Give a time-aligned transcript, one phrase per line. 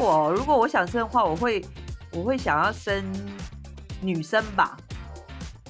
[0.00, 1.62] 果如果我想生的话，我会
[2.12, 3.04] 我会想要生
[4.00, 4.78] 女生吧，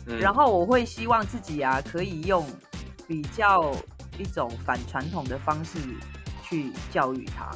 [0.07, 0.19] 嗯。
[0.21, 2.47] 然后我会希望自己啊可以用
[3.09, 3.73] 比较
[4.19, 5.79] 一种反传统的方式
[6.45, 7.51] 去教育他，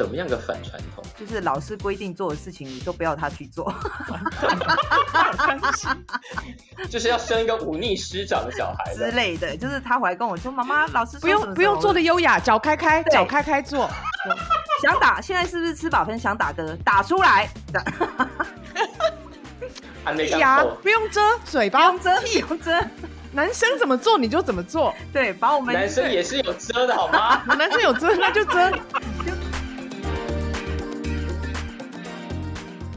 [0.00, 1.04] 怎么样个反传统？
[1.14, 3.70] 就是老师规定做的事情，你都不要他去做。
[6.88, 9.10] 就是要生一个忤逆师长的小孩之的。
[9.10, 13.90] 类的，就是他回来跟我说：“妈妈， 老师不用不用做的优雅，脚开开，对脚开开做。
[14.80, 16.74] 想打，现在是不是吃饱饭想打嗝？
[16.82, 17.50] 打出来，
[20.38, 22.72] 牙不用遮，嘴不巴用遮，不用遮，
[23.32, 27.42] 男生怎么做你就怎么做，对，把我们男生也是有遮的好吗？
[27.56, 28.72] 男生有遮那就遮。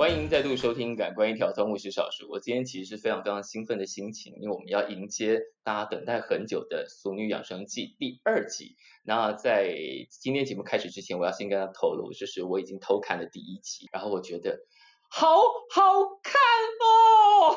[0.03, 2.27] 欢迎再度收听《感官一条通》，我是小叔。
[2.29, 8.75] 我今天其实是非常非常兴奋的心情，因为我们要迎接大家等待很久的《俗女养生记》第二集。
[9.05, 9.73] 那在
[10.09, 14.59] 今天节目开始之前，我要先跟大家透露，就是我已经偷看了第一集，然后我觉得
[15.07, 15.83] 好好
[16.21, 16.35] 看
[16.81, 17.55] 哦。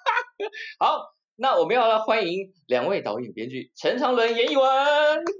[0.80, 4.64] 好，那我们要来欢迎两位导演编剧陈长伦、严艺文。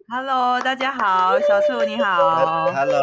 [0.09, 2.71] Hello，大家好，小树你好。
[2.71, 3.01] Hello，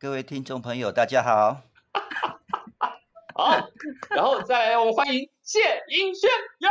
[0.00, 1.71] 各位听众朋友，大家好。
[3.34, 3.68] 好，
[4.10, 6.30] 然后再来我们欢迎谢盈萱。
[6.58, 6.68] 耶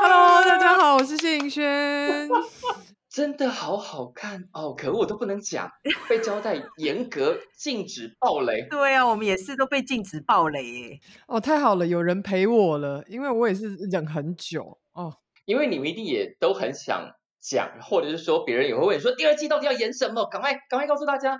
[0.00, 2.28] Hello，大家好，我是谢颖轩。
[3.08, 4.74] 真的好好看哦！
[4.74, 5.70] 可恶，我都不能讲，
[6.08, 8.66] 被交代严格禁止暴雷。
[8.70, 11.00] 对啊，我们也是都被禁止暴雷耶。
[11.26, 15.18] 哦，太好了，有人陪我了，因为我也是忍很久哦。
[15.44, 21.38] 因为你们一定也都很想讲，或者是说别人也会问你说第二季到底要演什么，赶快赶快告诉大家，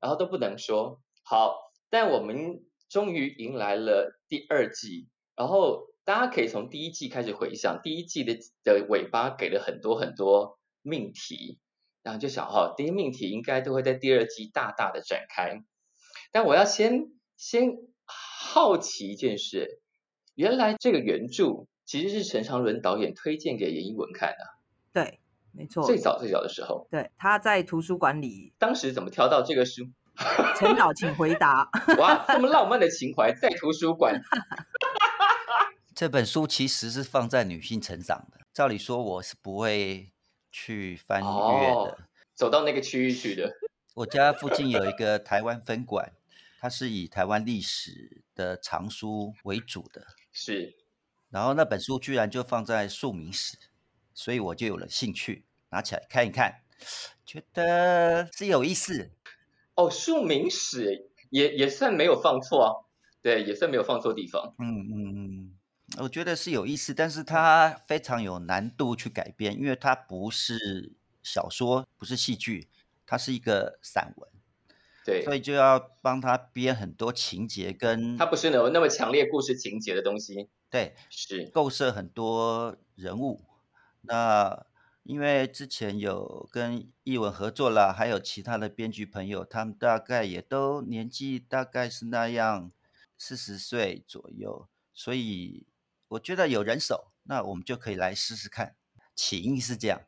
[0.00, 1.00] 然后都不能说。
[1.22, 11.58] 好，但我们终于迎来了第二季，然后大家可以从第一季开始回想，第一季的的尾巴给了很多很多命题，
[12.02, 15.62] 然后就想哈，这些命题应该都会在第二季大大的展开。
[16.32, 17.72] 但我要先先
[18.06, 19.80] 好奇一件事，
[20.34, 24.44] 原来这个原著其实是陈长伦导演推荐给严艺文看的，
[24.92, 25.18] 对，
[25.52, 29.88] 没错，最早最早的时候，对，他在图书馆里，当时怎么挑到这个书？
[30.58, 31.68] 陈导，请回答。
[31.98, 34.20] 哇，这么浪漫的情怀在图书馆，
[35.94, 40.12] 这本书其实是放在女性成长的，照理说我是不会
[40.50, 41.32] 去翻阅的。
[41.32, 41.98] 哦
[42.34, 43.52] 走到那个区域去的。
[43.92, 46.10] 我家附近有一个台湾分馆，
[46.58, 50.06] 它是以台湾历史的藏书为主的。
[50.32, 50.74] 是，
[51.28, 53.58] 然后那本书居然就放在庶民史，
[54.14, 56.62] 所以我就有了兴趣，拿起来看一看，
[57.26, 59.10] 觉得是有意思。
[59.80, 62.68] 哦，庶民史也也算没有放错啊，
[63.22, 64.54] 对，也算没有放错地方。
[64.58, 65.58] 嗯嗯嗯，
[66.02, 70.92] 我觉得是有意思，但是它非常有难度去改编，因为它不是
[71.22, 72.68] 小说，不是戏剧，
[73.06, 74.28] 它是一个散文，
[75.06, 80.50] 对，所以就要帮他编很多情节跟它不是有那么强烈故事情节的东西。
[80.68, 83.40] 对是，构设很多人物。
[84.02, 84.66] 那
[85.02, 92.70] 因为之前有跟译文合作了，还有其他的编剧朋友，他们大概也都年纪大概是那样
[93.18, 95.66] 四十岁左右，所以
[96.08, 98.76] 我觉得有人手，那我们就可以来试试看。
[99.16, 100.02] 起因是这样，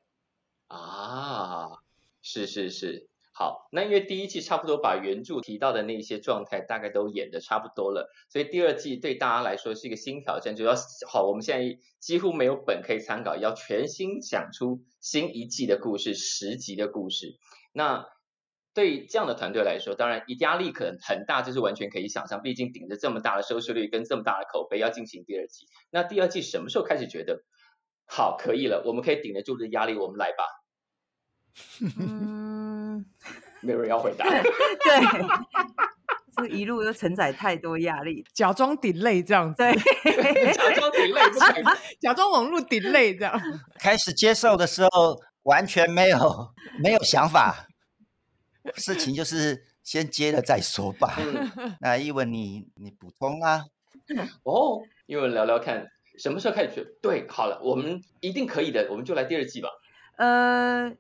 [0.68, 1.82] 啊，
[2.22, 10.74] 是是是，好，那因为第一季差不多把原著提到的那些状态大概都演的差不多了，所以第二季对大家来说是一个新挑战，就要
[11.08, 17.38] 好，我们现在几乎没有本可以参考，要全新讲出新一季的故事，十集的故事。
[17.72, 18.06] 那
[18.74, 27.42] 对这样的团队来说，当然压力可能很大，这是完全可以想象，毕竟顶着这么大的收视率跟这么大的口碑要进行第二季，那第二季什么时候开始觉得
[28.06, 30.44] 好可以了，我们可以顶得住这压力，我们来吧。
[33.02, 34.24] 嗯，没有人要回答。
[34.30, 34.40] 对，
[36.36, 38.24] 这 一路又承载太多压力。
[38.32, 41.20] 假装 delay 这样子，对， 假装顶累。
[42.00, 43.40] 假装网络 delay 这样。
[43.78, 47.66] 开始接受的时候完全没有没有想法，
[48.74, 51.16] 事情就是先接了再说吧。
[51.18, 53.64] 嗯，那一文你你补充啊？
[54.44, 55.86] 哦，一文聊聊看，
[56.18, 57.26] 什么时候开始觉得对？
[57.28, 59.68] 好了，我们一定可以的，我们就来第二季吧。
[60.16, 60.92] 呃，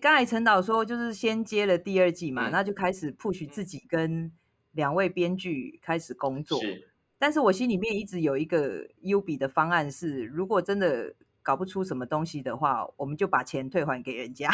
[0.00, 4.32] 刚才陈导说就是先接了第二季嘛，嗯那就开始 push 自己跟
[4.72, 6.60] 两位编剧开始工作。
[6.60, 6.88] 是，
[7.18, 14.50] 但是我心里面一直有一个优比的方案是，如果真的搞不出什么东西的话，我们就把钱退还给人家。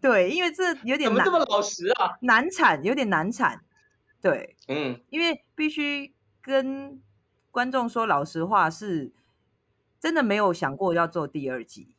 [0.00, 2.16] 对，因为这有点难怎么这么老实啊？
[2.20, 3.60] 难产，有点难产。
[4.20, 7.00] 对，嗯，因为必须跟
[7.50, 9.12] 观众说老实话，是
[9.98, 11.94] 真的没有想过要做第二季。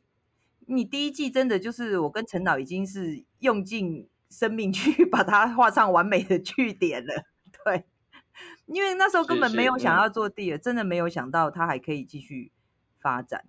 [0.66, 7.24] 你第一季真的就是我跟陈导已经是用尽生命去 把它画上完美的句点了，
[7.64, 7.84] 对，
[8.66, 12.52] 因为那时候根本没有想要做第二，真的没有想到它还可以继续
[13.00, 13.46] 发展，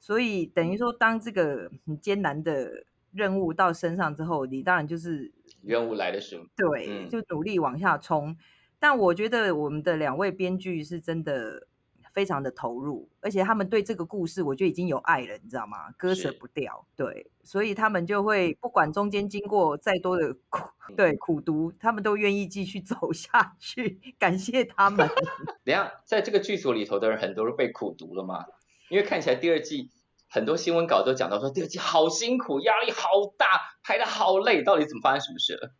[0.00, 5.32] 所以等于说当这个很艰难的任务到身上之后，你当然就是
[5.62, 8.36] 任务来的时候，对，就努力往下冲。
[8.80, 11.68] 但我觉得我们的两位编剧是真的
[12.16, 15.90] 非常的投入，而且他们对这个故事，我觉得已经有爱了，你知道吗？
[15.98, 20.66] 割舍不掉，对，所以他们就会不管中间经过再多的苦，
[20.96, 24.00] 对苦读，他们都愿意继续 走下去。
[24.18, 25.06] 感谢他们。
[25.62, 28.46] 等下，在这个剧组里头的人，很多都被苦读了吗？
[28.88, 29.90] 因为看起来第二季
[30.30, 33.46] 很多新闻稿都讲到说，第二季好辛苦，压力好大，
[33.82, 35.74] 拍的好累，到底怎么发生什么事了？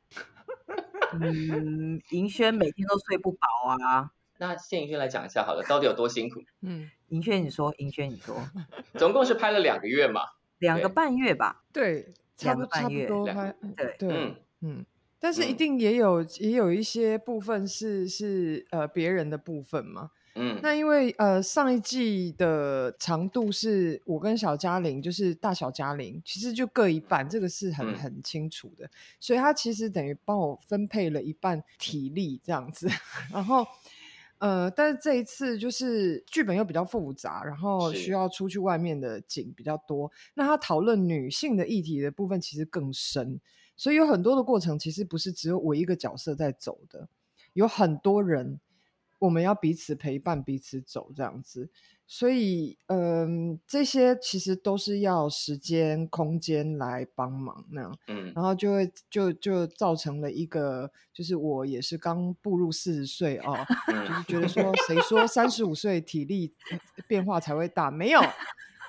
[1.19, 4.11] 嗯，银轩每天都睡不饱啊。
[4.39, 6.41] 那谢银轩来讲一下好了，到底有多辛苦？
[6.63, 8.37] 嗯，银轩你说，银轩你说，
[8.99, 10.21] 总共是拍了两个月嘛？
[10.59, 11.65] 两个半月吧？
[11.73, 13.07] 对，两个半月。
[13.77, 14.85] 对对，嗯，
[15.19, 20.11] 但是一定也有也有一些部分是是呃别人的部分嘛。
[20.39, 28.87] 嗯，那因为呃上一季的长度是我跟小嘉玲，就是大小嘉玲，其实就各一半，这个是很很清楚的，
[29.19, 32.87] 所以他其实等于帮我分配了一半体力这样子，
[33.33, 33.67] 然后
[34.47, 43.41] 呃，但是这一次就是剧本又比较复杂，然后需要出去外面的景比较多，那他讨论女性的议题的部分其实更深，
[43.77, 47.09] 所以有很多的过程其实不是只有我一个角色在走的，
[47.55, 48.61] 有很多人。
[49.19, 51.71] 我们要彼此陪伴，彼此走这样子，
[52.07, 63.57] 所以，嗯，这些其实都是要时间、空间来帮忙那样，嗯，然后就会就就造成了一个，就是我也是刚步入四十岁哦，
[63.89, 66.55] 就是觉得 说，谁说三十五岁体力
[67.09, 67.91] 变化才会大？
[67.91, 68.21] 没有。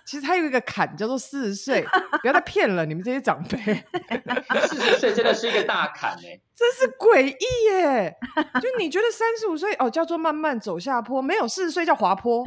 [0.08, 1.86] 其实他有一个坎叫做四十岁，
[2.22, 3.58] 不要再 骗了，你们这些长辈。
[4.66, 8.16] 四十岁真的是一个大坎哎， 真是诡异耶！
[8.62, 12.42] 就你觉得三十五岁哦叫做慢慢走下坡，没有四十岁叫滑坡。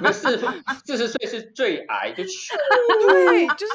[0.00, 0.36] 没四
[0.84, 3.72] 四十岁是最矮，就对，就是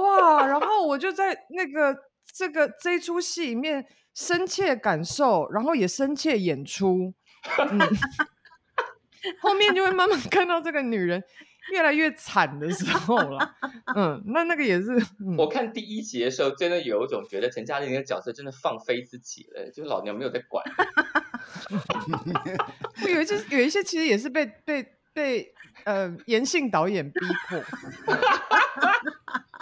[0.00, 0.46] 哇！
[0.46, 1.92] 然后我就在那个
[2.32, 3.84] 这个这一出戏里面
[4.14, 7.12] 深切感受，然后也深切演出。
[7.58, 7.80] 嗯，
[9.42, 11.20] 后面就会慢慢看到这个女人。
[11.70, 13.54] 越来越惨的时候了，
[13.94, 14.88] 嗯，那那个也是。
[15.36, 20.64] 我看第一集的时候，真的有一种觉得陈嘉玲那个角色真的放飞自己了，就是老娘没有在管。
[23.08, 25.52] 有一些有一些其实也是被被被
[25.84, 27.62] 呃严信导演逼迫。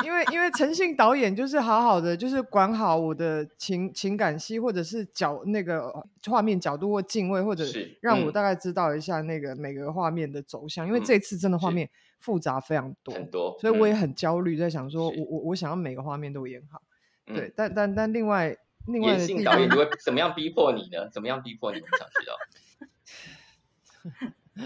[0.04, 5.90] 因为因为诚信导演就是好好的，就是管好我的情情感戏，或者是角那个
[6.26, 7.64] 画面角度或敬畏，或者
[8.00, 10.86] 让我大概知道一下那个每个画面的走向。
[10.86, 11.88] 因为这次真的画面
[12.20, 16.82] 复杂非常多，很多，所以我也很焦虑，在想说我我我想要每个画面都演好。
[17.24, 18.54] 对，但但但另外
[18.86, 21.08] 另外，严信导演就会怎么样逼迫你呢？
[21.10, 21.80] 怎么样逼迫你？
[21.80, 22.24] 我想知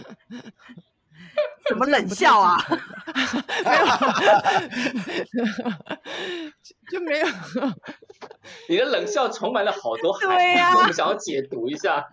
[0.03, 0.11] 道。
[1.71, 2.59] 怎么冷笑啊？
[3.65, 3.87] 没有，
[6.91, 7.27] 就没有。
[8.69, 12.05] 你的冷笑充满了好多含义，我们想要解读一下。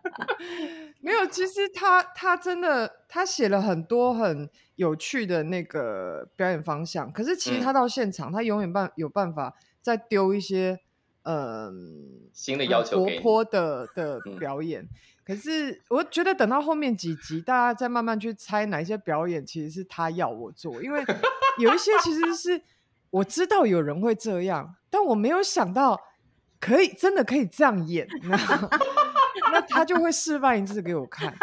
[1.02, 10.80] 没有，其实他他真的他写了很多很有趣的那个表演方向，可是其实他到现场，他永远办有办法再丢一些
[11.28, 14.88] 嗯新的要求活泼的的表演。
[15.26, 21.04] 可是我觉得等到后面几集，大家再慢慢去猜哪一些表演其实是他要我做，因为
[21.58, 22.62] 有一些其实是
[23.10, 26.00] 我知道有人会这样，但我没有想到
[26.62, 28.08] 可以真的可以这样演，
[29.52, 31.36] 那他就会示范一次给我看。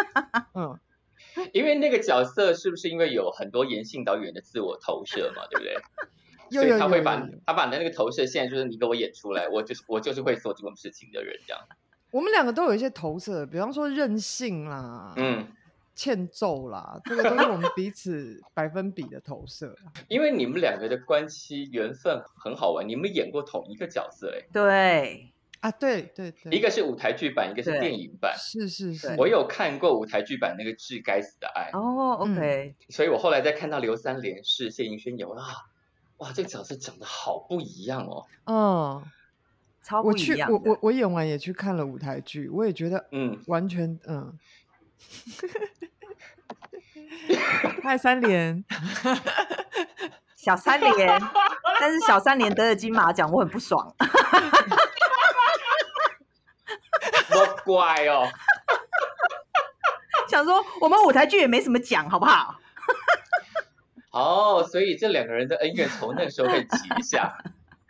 [0.54, 0.78] 嗯，
[1.52, 5.76] 因为那个角色是不是因为有很多严性导演的自我投射嘛，对不对？
[6.50, 11.62] 所以他会把他把那个投射现在就是你给我演出来，我就是我就是会做这种事情的人这样。
[12.10, 15.46] 我们两个都有一些投射，比方说任性啦，嗯，
[15.96, 19.74] 欠揍啦，这个都是我们彼此百分比的投射。
[20.08, 24.46] 因为你们两个的关系缘分很好玩，你们演过同一个角色哎。
[24.52, 28.32] 对啊，对对对，一个是舞台剧版，一个是电影版。
[28.36, 31.70] 是是是，我有看过舞台剧版那个《致该死的爱》。
[31.76, 32.76] 哦，OK。
[32.90, 35.66] 所以我后来再看到刘三连是谢盈萱演啊，
[36.18, 38.26] 哇，这个角色长得好不一样哦。
[38.46, 39.04] 嗯。
[40.02, 44.32] 我去，我我我演完也去看了舞台剧，我也觉得，嗯，完全，嗯，
[47.82, 48.64] 嗨三连，
[50.34, 51.20] 小三连，
[51.78, 53.94] 但是小三连得了金马奖，我很不爽，
[57.30, 58.26] 多乖哦，
[60.30, 62.58] 想说我们舞台剧也没什么奖，好不好？
[64.14, 67.36] 哦，所以这两个人的恩怨从那个时候会起一下。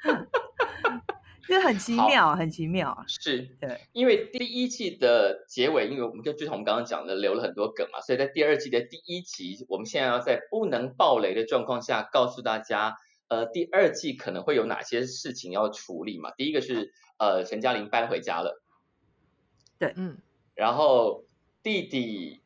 [1.46, 3.04] 这很奇妙，很奇妙。
[3.06, 12.96] 是，对，因为第一季的结尾，因为我们就就像我们刚刚讲的，留了很多梗嘛，所以在第二季的第一集，我们现在要在不能爆雷的状况下，告诉大家，
[13.28, 16.30] 呃，第二季可能会有哪些事情要处理嘛。
[16.30, 18.62] 第一个是，呃，陈嘉玲搬回家了，
[19.78, 20.16] 对，嗯，
[20.54, 21.24] 然后
[21.62, 22.40] 弟弟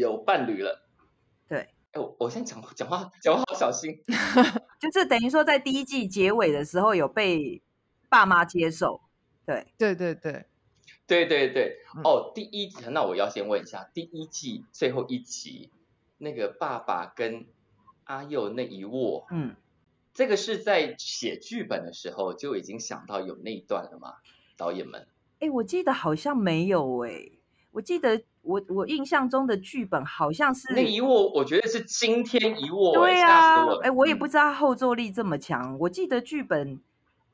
[0.00, 0.89] 有伴侣了，对，
[1.92, 4.02] 哎，我我先讲讲话，讲话好小心，
[4.80, 7.62] 就是等于说在第一季结尾的时候有被。
[8.12, 9.02] 爸妈接受，
[9.46, 10.44] 对对对对
[11.06, 15.70] 对对对哦，第一集那我要先问一下，第一季最后一集
[16.18, 17.46] 那个爸爸跟
[18.02, 19.54] 阿佑那一握，嗯，
[20.12, 24.14] 这个是在写剧本的时候就已经想到有那一段了吗？
[24.56, 25.06] 导演们？
[25.38, 27.30] 哎，我记得好像没有哎，
[27.70, 36.80] 我记得我我印象中的剧本好像是那一握，我觉得是惊天一握，对啊，哎，我也不知道后坐力这么强，我记得剧本。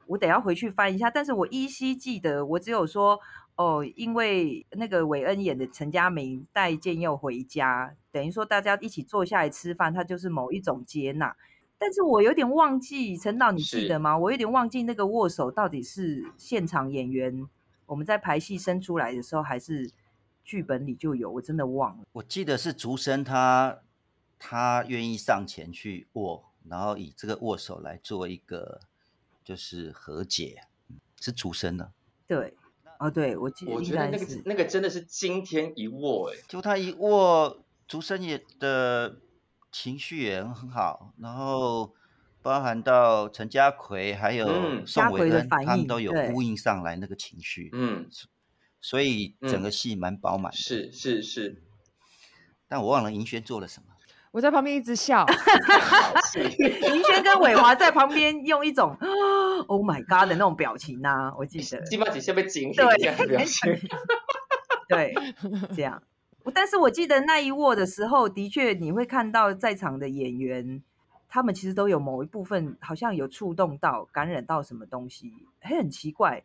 [0.09, 3.19] 我得要回去翻一下，但是我依稀记得，我只有说
[3.57, 11.35] 哦，因为那个韦恩演的陈嘉明带建佑回家，等于说大家一起坐下来吃饭，他就是某一种接纳。
[11.77, 14.17] 但是我有点忘记，陈导你记得吗？
[14.17, 17.45] 我有点忘记那个握手到底是现场演员
[17.87, 19.91] 我们在排戏生出来的时候，还是
[20.47, 22.07] 剧本里就有，我真的忘了。
[22.13, 23.81] 我记得是竹生他
[24.39, 28.81] 他愿意上前去握，然后以这个握手来做一个。
[29.47, 30.63] 就是和解，
[31.21, 31.93] 是竹生的。
[32.27, 32.57] 对，
[32.99, 39.21] 哦，对，我记得，我觉得那个那个真的是惊天一握，哎，就他一握，竹生也的
[39.71, 41.95] 情绪也很好，然后
[42.43, 48.09] 包含到陈家奎还有宋伟恩，他们都有呼应上来那个情绪，嗯，
[48.89, 50.53] 所以整个戏蛮饱满。
[50.53, 51.61] 是是是，
[52.69, 53.87] 但我忘了银轩做了什么。
[54.31, 55.27] 我在旁边一直笑，
[56.39, 58.97] 银轩跟伟华在旁边用一种
[59.67, 61.83] “Oh my God” 的那种表情呐，我记得。
[61.83, 63.77] 基本上被惊醒这样表情。
[64.89, 65.13] 对，
[65.75, 66.01] 这样。
[66.55, 70.81] 但是我记得那一握的时候，的确你会看到在场的演员，
[71.29, 76.45] 他们其实都有某一部分好像有触动到、感染到什么东西，还很奇怪。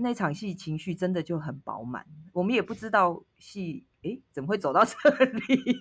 [0.00, 5.76] 那场戏情绪真的就很饱满，我们也不知道戏诶怎么会走到这里。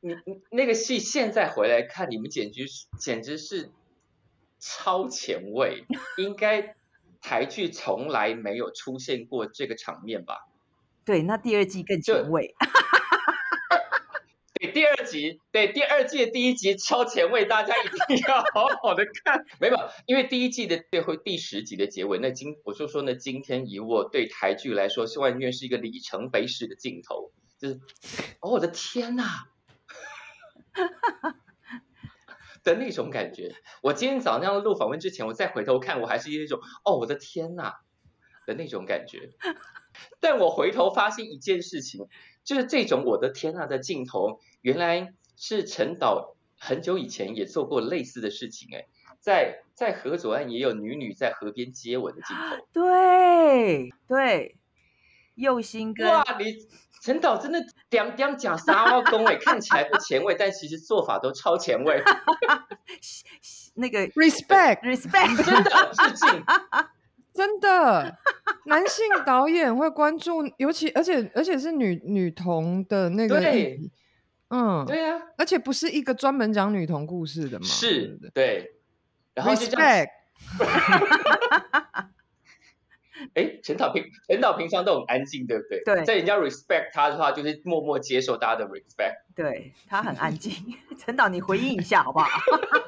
[0.02, 0.14] 你
[0.50, 2.66] 那个戏现在回来看，你们简直
[2.98, 3.70] 简直是
[4.58, 5.84] 超前卫，
[6.18, 6.76] 应该
[7.20, 10.46] 台剧从来没有出现过这个场面吧？
[11.04, 12.54] 对，那第二季更前卫。
[14.70, 19.44] 第二集，对第二季的第一集超前卫，大家一定要好好的看。
[19.60, 27.80] 没有，因为第一季的最后第十集的结尾，那今我就说呢，今天以我对台剧来说，是完全是一个里程碑式的镜头，就是
[28.40, 29.24] 哦，我的天呐！
[32.62, 37.72] 的那种感觉，我今天早上录访问之前，我再回头看，我还是一种哦，我的天呐
[38.46, 39.30] 的那种感觉。
[40.20, 42.06] 但我回头发现一件事情，
[42.44, 48.68] 就是这种我的天呐的镜头，原来是陈导很久以前也做过类似的事情。
[48.74, 48.86] 哎，
[49.20, 52.66] 在在河左岸也有女女在河边接吻的镜头。
[52.72, 54.56] 对对，
[55.34, 56.68] 右心跟哇你。
[57.02, 61.98] 陈导真的点点假沙拉工哎， 看起来不前卫，但其实做法都超前卫。
[63.72, 66.44] 那个 respect respect 真的致敬，
[67.32, 68.18] 真的
[68.66, 73.40] 男性导演会关注，尤其而且而且是女女童的那个，
[74.50, 78.72] 嗯，对啊，而且不是一个专门讲女童故事的嘛，是，对，
[79.34, 80.08] 然后 respect。
[83.34, 85.82] 哎，陈导平陈导平常都很安静，对不对？
[85.84, 89.22] 对，在人家 respect 他的话，就是默默接受大家的 respect。
[89.36, 90.52] 对他很安静，
[90.98, 92.28] 陈导你回应一下好不好？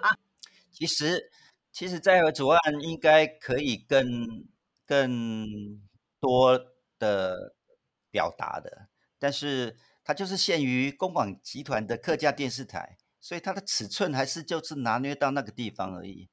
[0.73, 1.31] 其实，
[1.71, 4.47] 其实，在左岸应该可以更
[4.87, 5.47] 更
[6.19, 6.59] 多
[6.99, 7.55] 的
[8.11, 8.89] 表达的，
[9.19, 16.29] 但是它就是限于公广集团的客家电视台，所以它的尺寸还是就是拿捏到那个地方而已。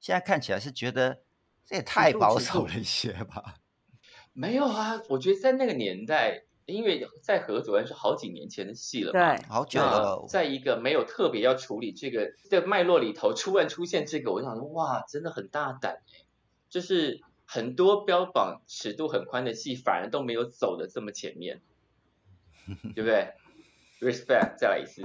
[0.00, 1.22] 现在看起来是觉得。
[1.68, 3.56] 这也太保守了一些吧？
[4.32, 10.24] 没有啊，我觉得在那个年代，因为在何主任是好几年前的戏了，对，好久了。
[10.28, 16.24] 在一个没有特别要处理这个的脉络里头，突然出现这个，我想说，哇，真的很大胆哎！
[16.70, 21.62] 就是很多标榜尺度很宽的戏，反而都没有走的这么前面，
[22.94, 23.32] 对不对
[24.00, 25.02] ？Respect，再来一次，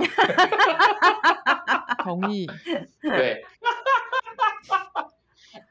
[2.03, 2.47] 同意，
[3.01, 3.45] 对。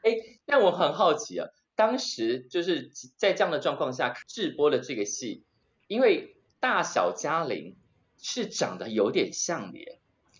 [0.03, 5.43] 哎，但我很好奇啊，当时就是在这样的状况下直播的这个戏，
[5.87, 7.75] 因为大小嘉玲
[8.19, 9.79] 是长得有点像的。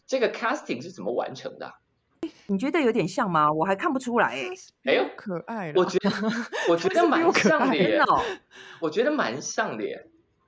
[0.07, 1.75] 这个 casting 是怎么完成的？
[2.47, 3.51] 你觉得有点像吗？
[3.51, 4.49] 我还看不出来哎。
[4.85, 5.71] 哎呦，可爱！
[5.75, 6.09] 我觉得
[6.69, 7.99] 我觉得蛮像的耶。
[8.79, 10.07] 我觉得蛮像的耶。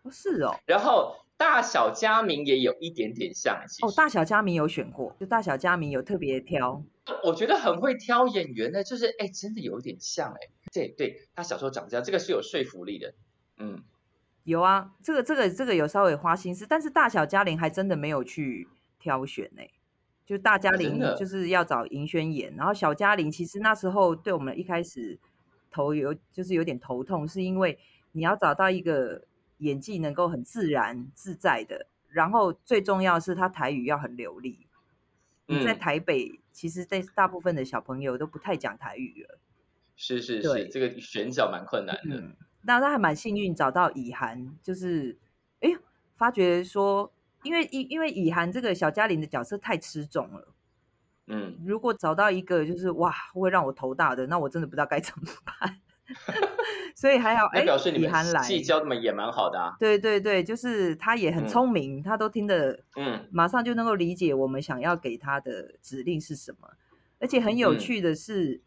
[0.10, 0.56] 是哦。
[0.66, 3.56] 然后大小佳明也有一点点像。
[3.82, 6.84] 哦，大小佳明有选过，就大小佳明有特别挑。
[7.24, 10.50] 我觉得很会挑演员的，就是哎，真的有点像哎。
[10.72, 13.14] 对对，他小时候长这样，这个是有说服力的。
[13.58, 13.84] 嗯，
[14.44, 18.68] 有啊，这个这个这个有稍微花心思，但是大小嘉玲还真的没有去
[19.00, 19.62] 挑选呢。
[20.26, 25.20] 就大嘉玲就是要找银轩演，然后小嘉玲其实那时候对我们一开始
[25.70, 27.78] 头有就是有点头痛，是因为
[28.14, 29.22] 你要找到一个
[29.64, 34.68] 演技能够很自然自在的，然后最重要是他台语要很流利。
[35.48, 39.40] 嗯在台北，其实在大部分的小朋友都不太讲台语了。
[39.96, 42.16] 是是是，这个选角蛮困难的。
[42.16, 45.18] 嗯那他还蛮幸运找到以涵，就是
[45.60, 45.70] 哎，
[46.16, 47.12] 发觉说，
[47.44, 50.48] 因为因因为以涵这个小嘉玲的角色太吃重了，
[51.28, 55.82] 嗯，如果找到一个就是哇会让我头大的，那我真的不知道该怎么办。
[56.96, 58.12] 所以还好，哎，表示你们
[58.44, 59.76] 戏教的嘛也蛮好的啊。
[59.80, 66.70] 对对对，就是他也很聪明，他都听得，嗯，马上就能够理解我们想要给他的指令是什么。
[67.20, 68.62] 而且很有趣的是。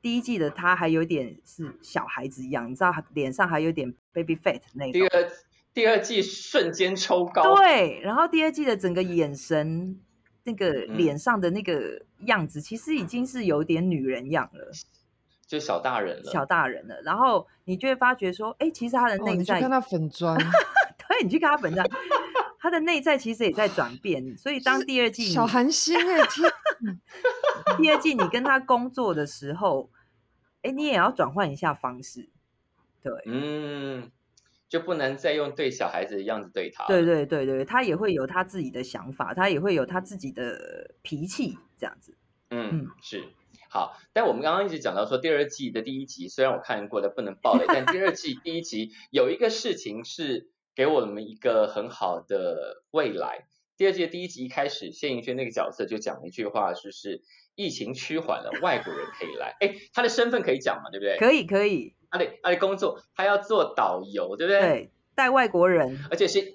[0.00, 4.92] 第一季的他还有点是小孩子一样，你知道，脸上还有点 baby fat 那种。
[4.92, 5.30] 第二
[5.74, 7.56] 第二季瞬间抽高。
[7.56, 9.98] 对，然后第二季的整个眼神，
[10.44, 14.70] 那个脸上的那个样子，其实已经是有点女人样了，
[15.48, 17.00] 就小大人了，小大人了。
[17.02, 20.36] 然后你就会发觉说，哎，其实他的内在，你看他粉妆，
[21.08, 21.84] 对，你去看他粉妆，
[22.60, 24.36] 他的内在其实也在转变。
[24.36, 26.52] 所以当第二季小韩星哎天。
[27.76, 29.90] 第二季你跟他工作的时候，
[30.62, 32.28] 哎，你也要转换一下方式，
[33.02, 34.10] 对，嗯，
[34.68, 36.86] 就不能再用对小孩子的样子对他。
[36.86, 42.16] 对对对对，他也会有他自己的想法，他也会有他自己的脾气，这样子。
[42.50, 43.24] 嗯，是
[43.68, 43.96] 好。
[44.12, 53.46] 但我们刚刚一直讲到说，第二季的第一集虽然我看过的不能爆雷，但第二季第一集 有一个事情是给我们一个很好的未来。
[53.76, 57.22] 第二季的第一集一开始，谢盈萱那个角色就讲了一句话，就是
[57.54, 59.56] 疫情趋缓了，外国人可以来。
[59.60, 60.90] 哎，他的身份可以讲嘛？
[60.90, 61.16] 对不对？
[61.18, 61.94] 可以，可以。
[62.10, 64.60] 他的他的工作，他要做导游，对不对？
[64.60, 66.54] 对，带外国人，而且是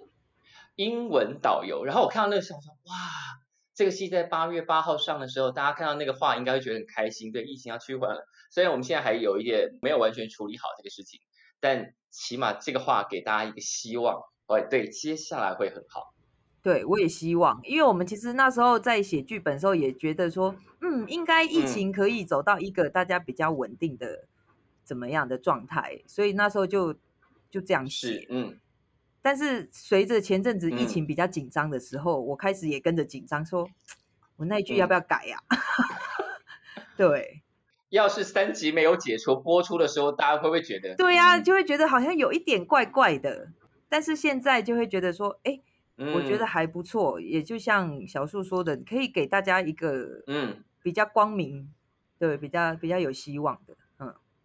[0.76, 1.86] 英文导游。
[1.86, 2.96] 然后我看到那个时候说，哇，
[3.76, 7.32] 这个戏在八月八号上的时候，大家看到那个话，应该会觉得很开心。
[7.32, 11.20] 对，疫情要趋缓了，虽然我们现在还有一点没有完全处理好这个事情，
[11.60, 16.14] 但起码这个话给大家一个希望，哎，对，接下来会很好。
[16.62, 24.28] 对，我也希望，因为我们其实那时候在写剧本的时候，也觉得说，嗯，应该疫情可以走到一个大家比较稳定的
[24.84, 26.94] 怎么样的状态，所以那时候就
[27.50, 28.28] 就这样写。
[28.30, 28.60] 嗯。
[29.24, 33.68] 但是随着前阵子疫情比较紧张的时候，我开始也跟着紧张，说
[34.36, 35.40] 我那一句要不要改呀？
[36.96, 37.42] 对。
[37.90, 40.94] 要是三集没有解除播出的时候，大家会不会觉得？
[40.96, 43.50] 对呀，就会觉得好像有一点怪怪的。
[43.90, 45.62] 但是现在就会觉得说，哎。
[45.96, 51.72] 我觉得还不错，也就像小树说的，可以给大家一个嗯比较光明，
[52.18, 53.83] 对，比较比较有希望的，嗯。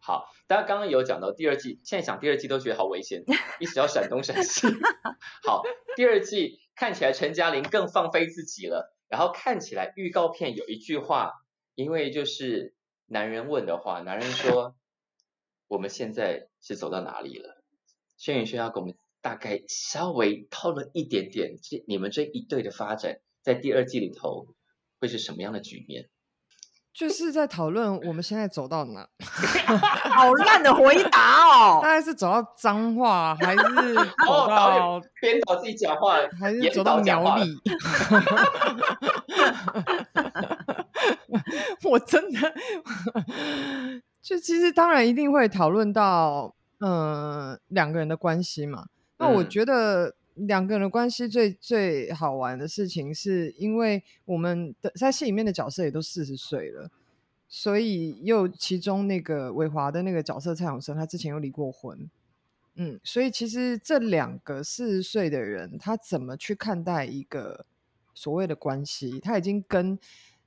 [0.09, 3.25] 好，大家刚刚有讲到第二季，现在想第二季都觉得好危险，
[3.61, 4.67] 一直要闪东闪西。
[5.45, 5.63] 好，
[5.97, 11.35] 第二季看起来陈嘉玲更放飞自己了，然后看起来预告片有一句话，
[11.75, 14.75] 因为就是男人问的话，男人说
[15.67, 17.63] 我们现在是走到哪里了？
[18.17, 18.97] 轩宇轩要给我们。
[19.21, 24.47] 大概稍微透了一点点，这你们这一对的发展，在第二季里头
[25.01, 26.09] 会是什么样的局面？
[26.93, 29.07] 就是在讨论我们现在走到哪？
[30.11, 31.79] 好烂的回答哦！
[31.83, 33.95] 大概是走到脏话，还是
[34.27, 37.57] 走到编导自己讲话，还是走到苗栗？
[41.85, 42.39] 我真的，
[44.21, 48.87] 就其实当然一定会讨论到，嗯，两个人的关系嘛。
[49.19, 50.15] 那我觉得
[50.47, 56.91] 两个人的关系最最好玩的事情，是因为我们的在戏里面的角色也都四十岁了，
[57.49, 62.09] 所以又其中那个伟华的那个角色蔡永生，他之前又离过婚，
[62.77, 67.67] 嗯，所以其实这两个四十岁的人，他怎么去看待一个
[68.15, 69.99] 所谓的关系，他已经跟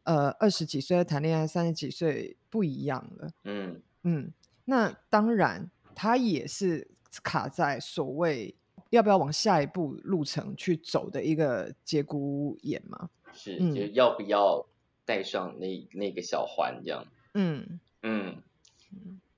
[0.04, 4.32] 呃二十几岁谈恋爱、三十几岁不一样了，嗯嗯，
[4.66, 6.88] 那当然他也是
[7.22, 8.56] 卡在所谓。
[8.92, 13.10] 要不要往下一步路程去走的一个节骨眼吗？
[13.34, 14.66] 是，就要不要
[15.06, 17.06] 带上那那个小环这样？
[17.34, 18.44] 嗯嗯，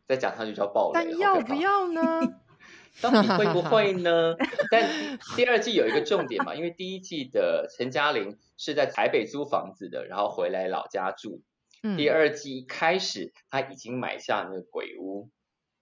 [0.08, 0.94] 再讲上去就要爆了。
[0.96, 2.22] 但要不要呢？
[3.02, 4.36] 到底会不会呢？
[4.70, 11.42] 但第二季有一个重点嘛，因为第一季的陈嘉玲是在台北租房子的，然后回来老家住。
[11.98, 15.30] 第二季一开始，他已经买下那个鬼屋。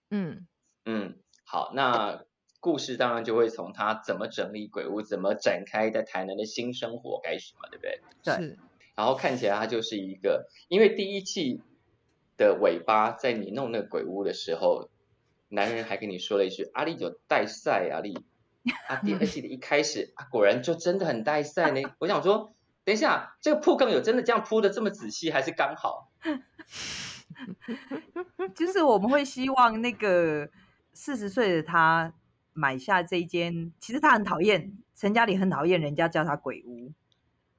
[0.10, 0.48] 嗯
[0.86, 2.24] 嗯，好，那
[2.62, 8.00] 故事当然就会从他怎么整理鬼屋，怎么展开在台南的新生活开始嘛，对不对？
[8.24, 8.58] 对。
[8.96, 11.62] 然后看起来他就是一个，因为第一季
[12.38, 14.90] 的尾巴，在你弄那个鬼屋的时候，
[15.50, 18.24] 男人还跟你说了一句：“阿丽有带赛，阿丽。”
[18.88, 21.82] 啊，第二季的一开始，啊，果然就真的很带赛呢。
[22.00, 22.54] 我想说。
[22.84, 26.10] 等一下，这个铺更有真的这样铺的这么仔细，还是刚好？
[28.56, 30.50] 就是我们会希望那个
[30.92, 32.12] 四十岁的他
[32.54, 36.92] 买下这一间，其实他很讨厌陈家里，很讨厌人家叫他鬼屋。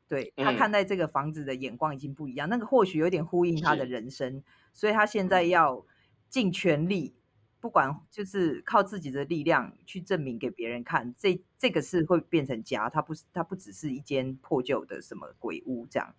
[0.09, 5.85] 对他看待这个房子的眼光已经不一样，那个或许有点呼应他的人生，所以他现在要
[6.28, 7.14] 尽全力。
[7.61, 16.12] 不管就是靠自己的力量去证明给别人看，这这个是会变成家，他不是它不只是一间破旧的什么鬼屋这样。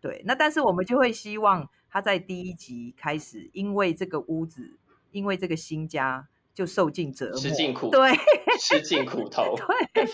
[0.00, 4.78] 对，那但是我们就会希望他在第一集开始，因为这个屋子，
[5.10, 8.12] 因为这个新家就受尽折磨，吃尽苦， 对，
[8.60, 9.56] 吃尽苦头，
[9.94, 10.06] 对，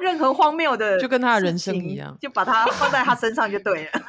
[0.00, 3.90] 任何荒谬的就跟他的人生一样，就把它放在他身上就对了。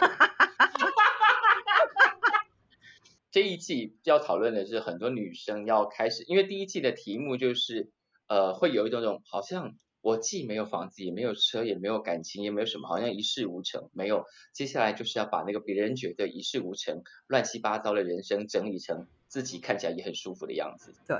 [3.32, 7.90] 这一季要讨论的是很多女生要开始，因为第一季的题目就是，
[8.28, 13.90] 呃，会有一种种好像我既没有房子，也没有车，也没有感情，也没有什么，好像一事无成。
[13.94, 20.94] 没有，接下来就是要把那个别人觉得一事无成、乱七八糟的人生整理成自己看起来也很舒服的样子。
[21.08, 21.18] 对，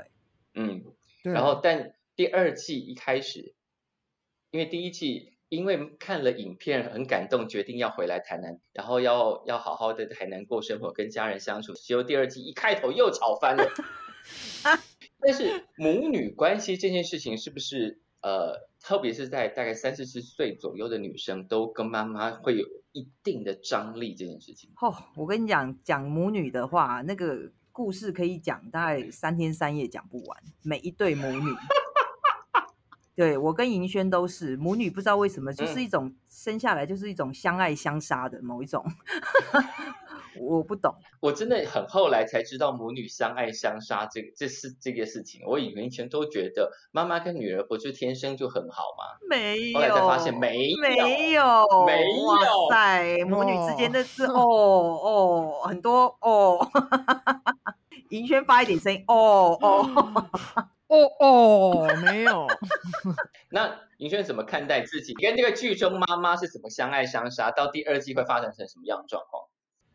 [0.54, 0.84] 嗯，
[1.22, 3.54] 然后但第二季一开始，
[4.50, 5.32] 因为第一季。
[5.50, 11.74] 因为看了影片很感动，决定要回来台南，然后要要好好的台南过生活，跟家人相处。
[11.74, 13.64] 结果第二季一开头又吵翻了。
[15.20, 24.70] 但是母女关系这件事情是不是呃，特别是在大概三四十岁左右的女生，都跟妈妈会有一定的张力这件事情？
[24.80, 31.54] 哦，我跟你讲，讲母女的话，那个故事可以讲大概三天三夜讲不完，每一对母女。
[33.14, 38.82] 对我跟银轩都是母女，不知道为什么，就是一种生下来就是一种相爱相杀的某一种，
[40.40, 40.94] 我不懂。
[41.20, 49.18] 我真的很后来才知道母女相爱相杀这这是这个事情，我以前全都觉得妈妈跟女儿不就天生就很好吗？
[49.28, 52.24] 没有，后来才发现没有，没有，没有。
[52.26, 52.38] 哇
[52.70, 56.68] 塞，母女之间的是 哦哦很多哦，
[58.10, 60.28] 银轩发一点声音哦哦。
[60.86, 62.46] 哦 哦，没有。
[63.50, 67.50] 那银轩怎么看待自己跟这个剧中妈妈是怎么相爱相杀？
[67.50, 69.44] 到第二季会发展成什么样的状况？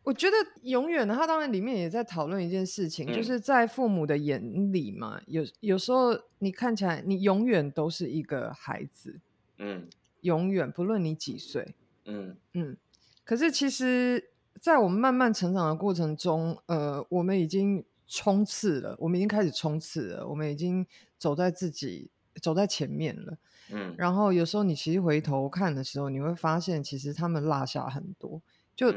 [0.02, 9.20] 我觉得永远的，他当然里面也在讨论一件事情，就是在父母的眼里嘛，有有时候你看起来你永远都是一个孩子，
[9.58, 9.88] 嗯，
[10.22, 12.76] 永远不论你几岁，嗯嗯。
[13.24, 17.84] 可是其实，在我们慢慢成长的过程中，呃，我们已经。
[18.12, 20.84] 冲刺了，我们已经开始冲刺了，我们已经
[21.16, 22.10] 走在自己
[22.42, 23.38] 走在前面了。
[23.70, 28.42] 嗯，然后有时候你其实回头看的时候，你会发现其实他们落下很多。
[28.74, 28.92] 就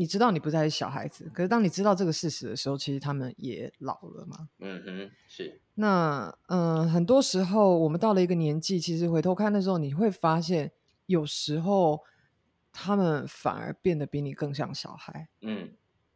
[0.00, 4.48] 你知道你不再是小孩子，可是当你知道这个事实的时候，其实他们也老了嘛。
[4.60, 5.60] 嗯哼，是。
[5.74, 10.72] 那嗯，很多时候我们到了一个年纪，其实回头看的时候，你会发现
[11.04, 12.02] 有时候
[12.72, 15.28] 他们反而变得比你更像小孩。
[15.42, 15.68] 嗯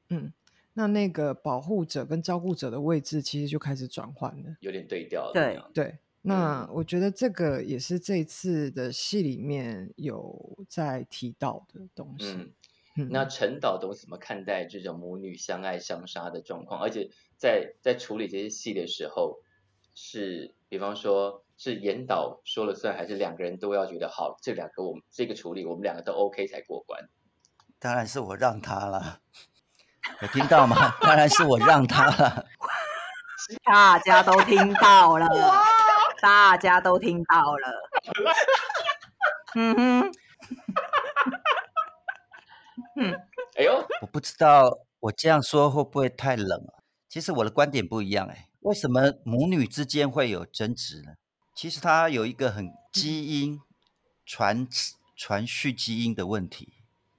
[0.09, 0.33] 嗯。
[0.73, 5.33] 那那个保护者跟照顾者的位置其实就开始转换了，有点对调了。
[5.35, 12.33] 对对，那我觉得这个也是这次的戏里面有在提到的东西。
[12.33, 12.51] 嗯，
[13.11, 16.81] 那陈导都怎么看待这种母女相爱相杀的状况？
[16.81, 19.41] 而且在在处理这些戏的时候，
[19.95, 24.37] 是比方说是严导说了算，还是两个人都要觉得好？
[24.41, 27.09] 这两个我们这个处理，我们两个都 OK 才过关？
[27.79, 29.19] 当然是我让他了。
[30.21, 30.95] 有听到吗？
[31.03, 32.47] 当然是我让他了。
[33.65, 35.27] 大家都听到了，
[36.21, 37.91] 大家都听到了。
[39.55, 40.13] 嗯哼，
[42.97, 43.13] 嗯，
[43.57, 46.83] 哎呦，我不知道我这样说会不会太冷啊？
[47.09, 48.49] 其实我的观点不一样哎。
[48.61, 51.15] 为什么母女之间会有争执呢？
[51.55, 53.61] 其实它有一个很基因
[54.25, 54.67] 传
[55.17, 56.75] 传续基因的问题。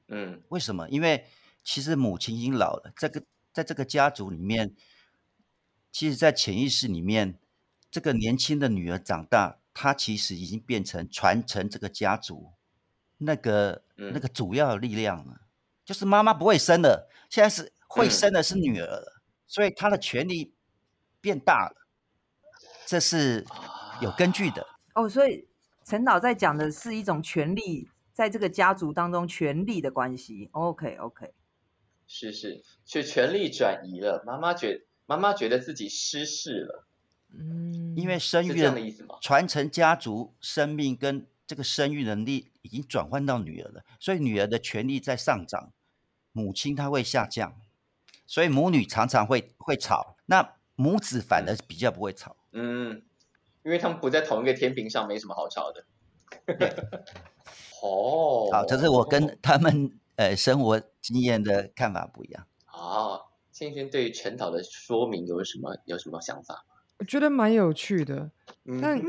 [0.07, 0.89] 嗯，为什么？
[0.89, 1.25] 因为。
[1.67, 4.75] 其实母亲已经老了，这个在这个家族里面，
[5.91, 7.39] 其实，在潜意识里面，
[7.89, 12.51] 这个年轻的女儿长大，她其实已经变成传承这个家族
[13.17, 15.41] 那个那个主要的力量了。
[15.85, 19.03] 就是妈妈不会生了，现在是会生的是女儿，
[19.45, 20.53] 所以她的权利
[21.21, 21.87] 变大了。
[22.87, 23.45] 这是
[24.01, 24.65] 有根据的。
[24.95, 25.47] 哦，所以
[25.83, 30.49] 陈导在讲的是一种权利，在这个家族当中权力的关系。
[30.53, 31.33] OK，OK，
[32.07, 34.23] 是是，是权力转移了。
[34.25, 36.87] 妈妈觉妈妈觉得自己失势了。
[37.37, 38.73] 嗯，因为生育的
[39.21, 45.71] 传承家族生命跟这个生育能力已经转换到女儿了，所以女儿的权利在上涨，
[46.31, 47.55] 母亲她会下降，
[48.25, 52.35] 所以母女常常会会吵，那母子反而比较不会吵。
[52.51, 53.03] 嗯，
[53.63, 55.85] 因为他们不在同一个天平上，没什么好吵的。
[57.83, 62.47] 哦，好，这是我跟他们呃生活经验的看法不一样。
[62.71, 66.65] 哦，先生对陈导的说明有什么有什么想法？
[66.97, 68.31] 我觉得蛮有趣的，
[68.81, 69.01] 但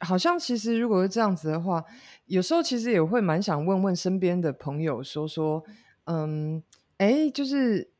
[0.00, 1.84] 好像其实如果是这样子的话，
[2.26, 5.64] 有时候其实也会蛮想问问身边的朋友，说说，
[6.04, 6.62] 嗯，
[6.98, 7.90] 哎，就是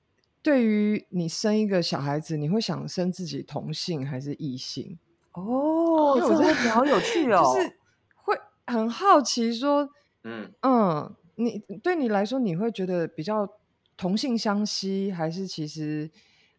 [0.43, 4.99] 对于你生一个小孩子，你会想生自己同性还是异性？
[5.33, 7.77] 哦，这个问题好有趣哦，就是
[8.17, 9.89] 会很好奇说，
[10.25, 13.49] 嗯嗯，你对你来说，你会觉得比较
[13.97, 16.11] 同性相吸，还是其实？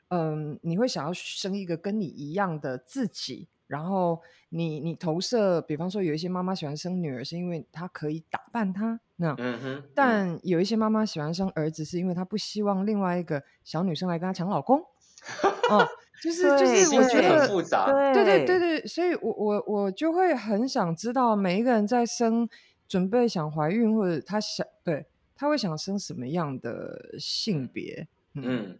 [0.10, 14.80] 嗯，你会想要生一个跟你一样的自己，然后你你投射，比方说有一些妈妈喜欢生女儿，是因为她可以打扮她，那嗯哼，但有一些妈妈喜欢生儿子，是因为她不希望另外一个小女生来跟她抢老公。
[15.70, 15.88] 哦，
[16.22, 22.48] 就是就是，我觉得复杂，对对对对，所以我我我就会很想知道每一个人在生
[22.88, 28.78] 准备想怀孕或者她想对她会想生什么样的性别，嗯。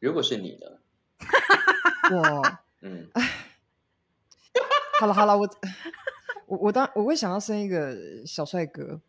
[0.00, 0.66] 如果是你呢？
[2.12, 2.42] 我
[2.82, 3.08] 嗯，
[5.00, 5.48] 好了好了，我
[6.46, 9.00] 我我当我会想要生一个小帅哥，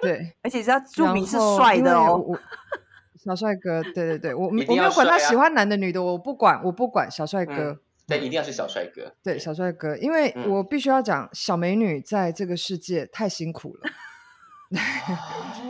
[0.00, 2.38] 对，而且是要注明是帅的哦，
[3.24, 13.90] 小帅哥，对对对，我我没有管他喜欢男的女的，我不管我不管小帅哥，但一定要是小帅哥，对小帅哥，因为我必须要讲小美女在这个世界太辛苦了，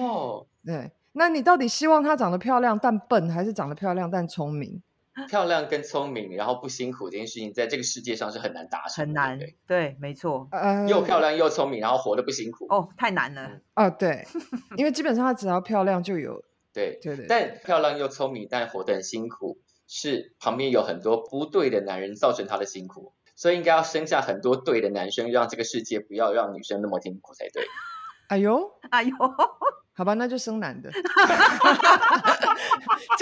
[0.01, 0.91] 哦， 对。
[1.15, 4.83] 那你到底希望她长得漂亮但笨，还是长得漂亮但聪明？
[5.29, 9.05] 漂亮跟聪明，然后不辛苦这件事情，在这个世界上是很难达成。
[9.05, 10.49] 很难，对，没错。
[10.51, 12.67] 呃，又漂亮又聪明，然后活得不辛苦。
[12.69, 13.61] 哦，太难了。
[13.75, 14.27] 哦，对，
[14.77, 16.43] 因为基本上她只要漂亮就有。
[16.73, 17.27] 对对对。
[17.29, 27.67] 但漂亮又聪明，但活得很辛苦，是旁边有很多不对的男人造成他的辛苦，所以应该要生下很多对的男生，让这个世界不要让女生那么辛苦才对。
[28.33, 29.15] 哎呦，哎呦。
[29.95, 30.91] 好吧，那就生男的。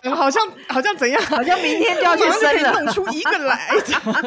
[0.00, 1.20] 讲好像好像怎样？
[1.26, 3.72] 好像明天就要去生了，弄出一个来。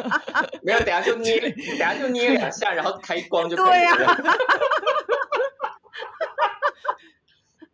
[0.62, 4.16] 没有，等下就捏，等下就捏两下，然后开光就可以了。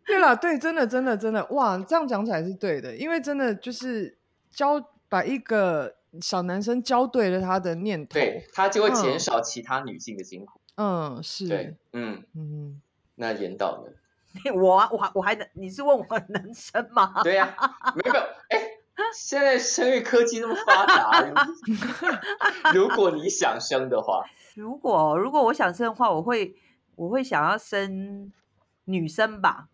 [0.05, 4.17] 对了，对，真的，真的，真的，哇，这样讲起来是对的，因为真的就是
[4.51, 10.61] 教把一个小男生教对了他的念头，对他就会减少其他女性的辛苦。
[10.77, 12.81] 嗯，是，对，嗯嗯，
[13.21, 13.93] 那严导呢？
[14.55, 17.13] 我啊，我还我还能，你是问我能生吗？
[17.23, 17.55] 对呀，
[17.95, 18.13] 没有，
[18.49, 18.59] 哎，
[19.13, 21.11] 现在生育科技那么发达，
[22.73, 24.23] 如果你想生的话，
[24.55, 26.55] 如果如果我想生的话，我会
[26.95, 28.31] 我会想要生
[28.85, 29.67] 女生吧，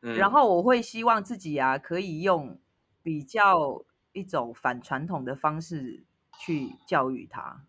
[0.00, 2.58] 然后我会希望自己啊可以用
[3.02, 6.04] 比较一种反传统的方式
[6.38, 7.62] 去教育她。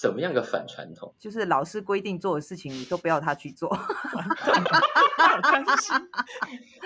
[0.00, 1.14] 怎么样个反传统？
[1.18, 3.68] 就是老师规定做的事情，你都不要他去做。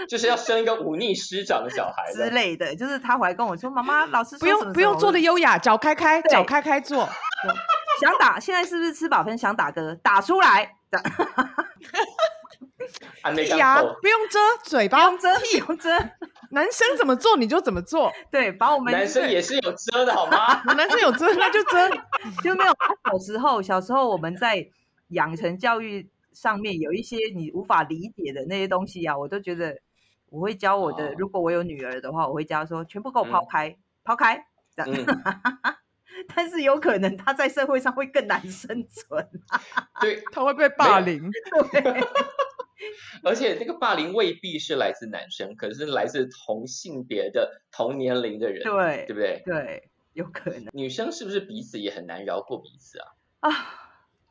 [0.08, 2.74] 就是要生一个忤逆师长的小孩之类的。
[2.74, 7.08] 就是他回来跟我说：“妈妈，老师不用不用做的优雅，脚开开，脚开开做。
[8.00, 9.94] 想打，现在是不是吃饱分想打嗝？
[10.02, 10.76] 打出来。
[13.56, 15.16] 牙不用遮，嘴巴不
[15.58, 15.90] 用遮。”
[16.50, 20.62] 男生怎么做你就怎么做，对，把我们男生也是有遮的好吗？
[20.74, 21.90] 男生有遮那就遮，
[22.44, 22.72] 就没有。
[23.10, 24.64] 小时候，小时候我们在
[25.08, 29.76] 养成教育上面有一些你无法理解的那些东西啊，我都觉得
[30.30, 31.12] 我会教我的。
[31.18, 34.90] 如果我有女儿的话，我会教说全部给我抛开，抛开这样。
[36.36, 39.28] 但是有可能他在社会上会更难生存，
[40.00, 41.28] 对，他会被霸凌。
[43.22, 49.42] 而且这个霸凌未必是来自男生，可是来自同性别的同年龄的人，对，对不对？
[49.44, 50.66] 对，有可能。
[50.72, 53.06] 女生是不是彼此也很难饶过彼此啊？
[53.40, 53.52] 啊，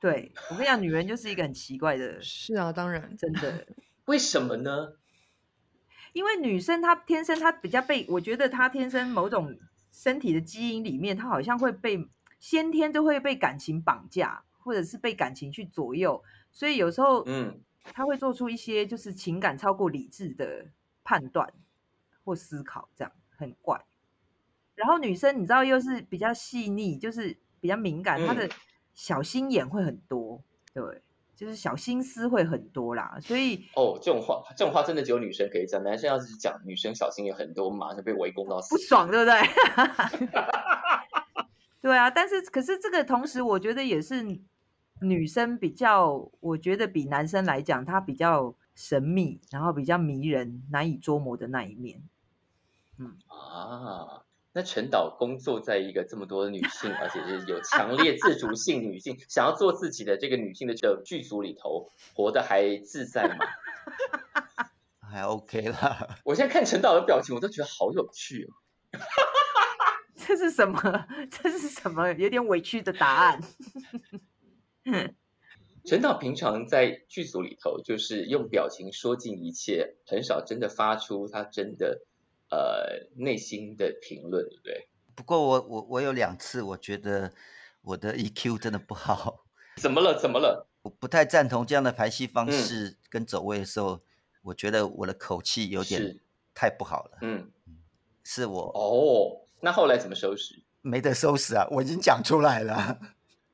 [0.02, 2.20] 对，我跟你讲，女人就是一个很奇怪的。
[2.22, 3.66] 是啊，当然，真的。
[4.06, 4.98] 为什么呢？
[6.12, 9.58] 因为女生她天生她比较被，我觉得她天生某种
[9.92, 12.06] 身体的基因里面，她好像会被
[12.40, 17.62] 先天就会被感情绑架，或者是被感情去左右，所以有时候，嗯。
[17.92, 20.66] 他会做出一些就是情感超过理智的
[21.04, 21.52] 判断
[22.24, 23.84] 或思考，这样很怪。
[24.76, 28.50] 然后女生你知道又是比较细腻，就是比较敏感，她的
[28.94, 30.42] 小心眼会很多，
[30.74, 30.84] 对，
[31.36, 33.20] 就是小心思会很多啦。
[33.22, 39.40] 所以哦，这种话这种话真的只有女生可以讲，男生要是讲女生小心眼很多，马上被围攻到死，不爽，对不对？
[41.82, 44.24] 对啊，但是可是这个同时，我觉得也是
[45.04, 52.02] 女生比较，我觉得比男生来讲，她比较神秘，然后比较迷人、难以捉摸的那一面。
[52.98, 63.46] 嗯啊，那陈导工作在一个这么多女性，而且是有强烈自主性女性，想要做自己的这个女性的这个剧组里头，活得还自在吗？
[65.02, 66.18] 还 OK 啦。
[66.24, 68.54] 我现在看陈导的表情，我都觉得好有趣哦。
[70.16, 71.08] 这是什么？
[71.30, 72.12] 这是什么？
[72.14, 73.42] 有点委屈的答案。
[75.86, 82.02] 陈导平常在剧组里头，就是用表情说尽一切，很少真的发出他真的
[82.50, 84.88] 呃内心的评论，对不对？
[85.16, 87.34] 不过我我我有两次，我觉得
[87.82, 89.46] 我的 EQ 真的不好。
[89.76, 90.18] 怎么了？
[90.18, 90.68] 怎么了？
[90.84, 94.02] 我不太赞同这样的排戏方式跟走位的时候，
[94.42, 96.20] 我觉得我的口气有点
[96.54, 97.18] 太不好了。
[97.22, 97.52] 嗯，
[98.24, 99.46] 是我哦。
[99.60, 100.62] 那后来怎么收拾？
[100.82, 101.68] 没得收拾啊！
[101.72, 103.00] 我已经讲出来了。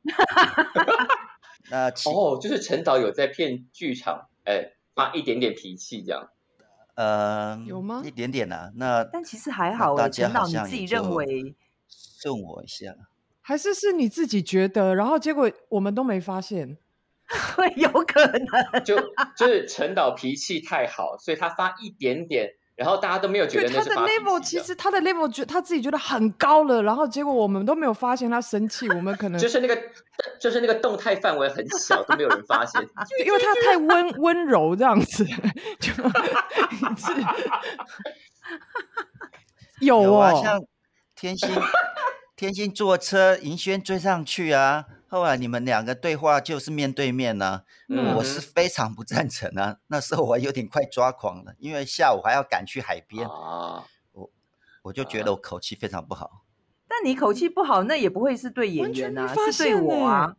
[1.70, 6.30] 那哦，就是陈导有在骗剧场，哎，发一点点脾气这样。
[6.96, 8.02] 呃，有吗？
[8.04, 8.72] 一点点啊。
[8.76, 11.56] 那但其实还好哎，陈导你自己认为
[11.88, 12.96] 顺我一下，
[13.42, 16.78] 还是是你自己觉得，然后结果我们都没发现，
[17.56, 18.98] 会 有可能就
[19.38, 22.56] 就是陈导脾气太好，所以他发一点点。
[22.80, 29.78] 然后大家都没有觉得那是他的 level，其实他的 level 觉他自己觉得很高了，然后结果我们都没有发现他生气，我们可能 就是那个
[30.40, 32.82] 就是那个动态范围很小，都没有人发现，
[33.26, 35.26] 因为他太温温柔这样子，
[35.82, 35.92] 就
[39.86, 40.64] 有啊，像
[41.16, 41.50] 天心
[42.38, 44.86] 天心坐车，银轩追上去啊。
[45.10, 47.64] 后来你们两个对话就是面对面呢，
[48.16, 49.78] 我是非常不赞成啊。
[49.88, 54.30] 那时候我有点快抓狂了，因为下午还要赶去海边啊，我
[54.84, 56.44] 我就觉得我口气非常不好。
[56.88, 60.36] 但你口气不好，那也不会是对演员啊，是对我啊。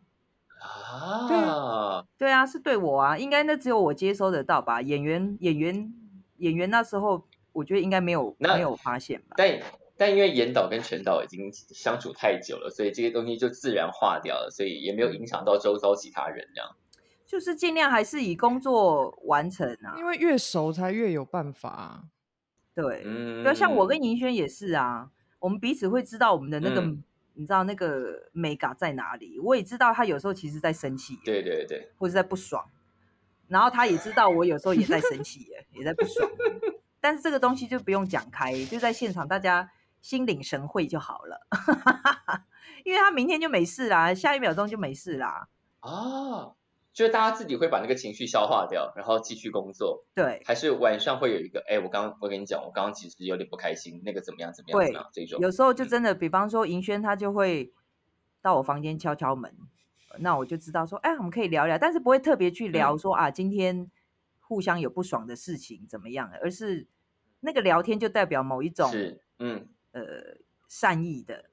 [0.61, 4.81] 啊，对啊，是对我啊，应该那只有我接收得到吧？
[4.81, 5.93] 演员演员
[6.37, 9.35] 演员那时候，我觉得应该没有没有发现吧？
[9.35, 9.63] 对。
[10.01, 16.49] 但因为严导跟陈导已经相处太久了，所以这些东西就自然化掉了，所以也没有影响到周遭其他人。
[16.55, 16.75] 这样
[17.27, 22.05] 就是尽量还是以工作完成啊，因为越熟才越有办法。
[22.73, 23.03] 对，
[23.45, 26.81] 就像我跟银轩也是啊，我们彼此会知道我们的那个，
[27.35, 29.39] 你知道那个美感在哪里。
[29.39, 32.67] 我也知道他有时候其实在生气，对对对，或者在不爽。
[33.47, 36.27] 然后他也知道我有时候也在生气，也在不爽。
[36.99, 39.69] 但是这个东西就不用讲开，就在现场大家。
[40.01, 41.47] 心领神会就好了，
[42.83, 45.47] 因为他明天就没事啦，下一秒钟就没事啦。
[45.79, 46.53] 啊，
[46.93, 50.05] 就是大家自己会把那个情绪消化掉，然后继续工作。
[50.13, 55.39] 对，还是晚上会有一个，哎，我刚我跟你讲，我刚刚其实有点不开心，那个怎么样怎么样怎么样这种。
[55.39, 57.73] 有时候就真的，比方说银轩他就会
[58.41, 59.55] 到我房间敲敲门，
[60.19, 63.89] 那我就知道说，哎，我们可以聊聊，但是不会特别去聊说啊，今天
[64.39, 66.87] 互相有不爽的事情怎么样，而是
[67.39, 69.67] 那个聊天就代表某一种，是嗯。
[69.91, 71.49] 呃，善意的，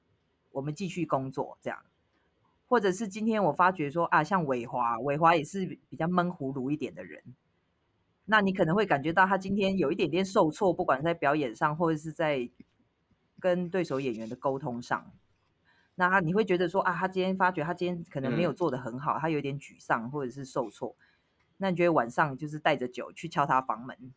[0.51, 1.83] 我们继续工作这样，
[2.67, 7.21] 或者是今天我发觉说啊，像伟华，伟华也是比较闷葫芦一点的人，
[8.25, 12.49] 那你可能会感觉到他今天有一点点受挫，不管在表演上，或者是在
[13.39, 15.11] 跟对手演员的沟通上，
[15.95, 20.95] 那他你会觉得说啊，他今天发觉他今天可能没有做的很好，他有点沮丧或者是受挫，
[21.57, 24.13] 那你觉得晚上就是带着酒去敲他房门？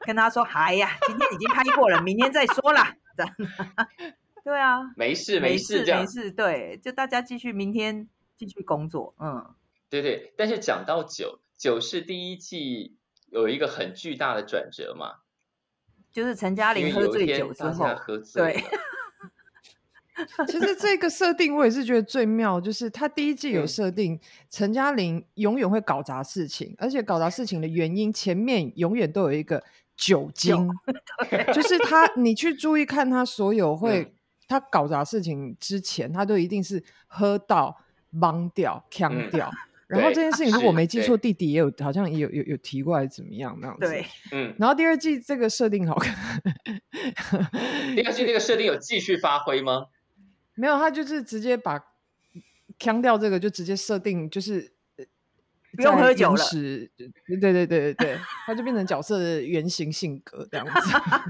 [0.00, 2.94] 跟他说：“哎呀，今天已经拍过了，明天再说啦。
[4.44, 9.14] 对啊，没事没事没事，对，就大家继续明天继续工作。
[9.18, 9.54] 嗯，
[9.90, 10.32] 对对。
[10.36, 12.96] 但是讲到酒，酒是第一季
[13.30, 15.16] 有一个很巨大的转折嘛，
[16.12, 17.86] 就是陈嘉玲喝醉酒之后，
[18.34, 18.62] 对。
[20.46, 24.18] 其实这个设定我也是觉得最妙，就是他第一季有设定
[24.50, 29.62] 陈嘉玲永远会搞砸事情，而且搞砸事情的原因前面永远都有一个。
[29.98, 30.68] 酒精，
[31.54, 34.12] 就是他，你去注意看他所有会
[34.46, 37.74] 他搞砸事情之前，他都一定是喝到
[38.12, 39.50] 懵掉、呛掉。
[39.86, 43.88] 然后这件事情如果没记错，弟弟也有好像也有有有提过来怎么样那样子。
[43.88, 44.54] 对，嗯。
[44.58, 46.14] 然后第二季这个设定好看，
[47.94, 49.86] 第二季那个设定有继续发挥吗？
[50.56, 51.82] 没有，他就是直接把
[52.78, 54.72] 腔调这个就直接设定就是。
[55.76, 56.42] 不用喝酒了。
[57.26, 60.72] 对对对对对，他就变成角色的原型性格这样子。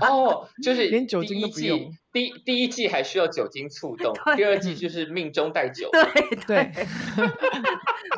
[0.03, 1.93] 哦，就是 连酒精都不用。
[2.13, 5.91] 第第一季还需要酒精触动， 第二季就是命中带酒。
[6.47, 6.87] 对对，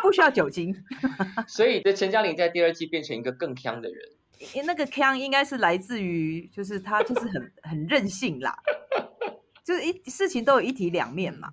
[0.03, 0.77] 不需要酒精。
[1.47, 3.99] 所以，这陈嘉玲在第二季变成一个更腔的人。
[4.67, 8.55] 那个腔应该是来自于，就是他就是很很任性啦，
[9.69, 11.53] 就是一事情都有一体两面嘛。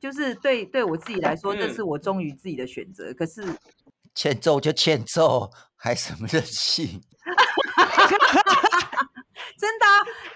[0.00, 3.14] 就是对对我自己来说，这是我忠于自己的选择。
[3.14, 3.44] 可是
[4.12, 6.86] 欠揍就欠揍，还什么任性？
[9.56, 9.86] 真的，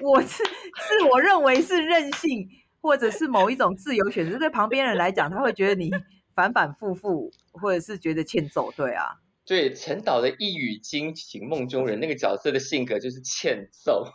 [0.01, 2.49] 我是是我认为是任性，
[2.81, 4.39] 或者是某一种自由选择。
[4.39, 5.91] 对旁边人来讲，他会觉得你
[6.35, 8.71] 反反复复，或者是觉得欠揍。
[8.73, 9.17] 对啊。
[9.45, 14.07] 对陈导的一语惊醒梦中人那个角色的性格就是欠揍，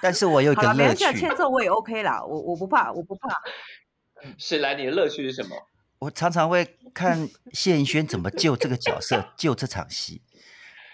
[0.00, 3.28] 但是我有一个乐趣，欠揍我也 OK 啦，我我不怕，我不怕。
[4.38, 5.56] 是来，你的乐趣是什么？
[6.00, 10.22] 我常常会看谢盈萱怎么救这个角色，救这场戏，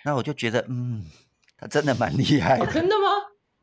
[0.04, 1.04] 那我就觉得，嗯，
[1.56, 2.66] 他真的蛮厉害的。
[2.72, 3.08] 真的吗？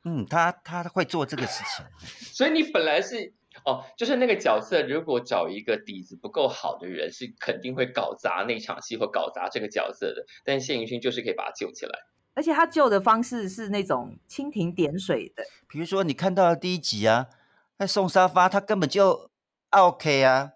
[0.05, 1.85] 嗯，他他会做这个事情。
[2.33, 3.33] 所以你本来是。
[3.65, 10.25] 哦，就是那个角色，如果找一个底子不够好的人，是肯定会搞砸那场戏或搞砸这个角色的。
[10.45, 11.91] 但谢盈萱就是可以把他救起来，
[12.33, 15.43] 而且他救的方式是那种蜻蜓点水的。
[15.67, 17.27] 比如说你看到的第一集啊，
[17.77, 19.29] 那送沙发他根本就
[19.71, 20.51] OK 啊，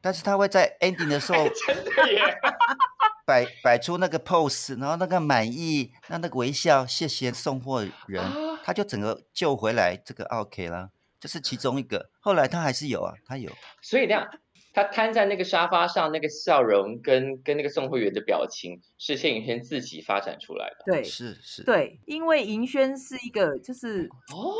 [0.00, 2.38] 但是他会在 ending 的时候 真的耶，
[3.26, 8.24] 摆摆出那个 pose，然后那个满意，那那个微笑，谢谢送货人，
[8.64, 10.90] 他就整个救回来这个 OK 了。
[11.20, 13.52] 这是其中一个，后来他还是有啊，他有。
[13.82, 14.26] 所以那样，
[14.72, 20.76] 他瘫在那个沙发上，那个笑容跟跟那个送货员的表情，是谢盈萱自己发展出来的。
[20.86, 21.64] 对，是是。
[21.64, 24.54] 对，因为盈萱是一个，就是哦，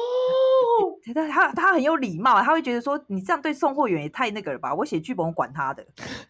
[1.15, 4.75] 他他他很有礼貌，他会觉得说，你这样对送货员也太那个了吧？
[4.75, 5.87] 我写剧本我管他的，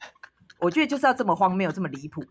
[0.61, 2.22] 我觉得就是要这么荒谬，这么离谱。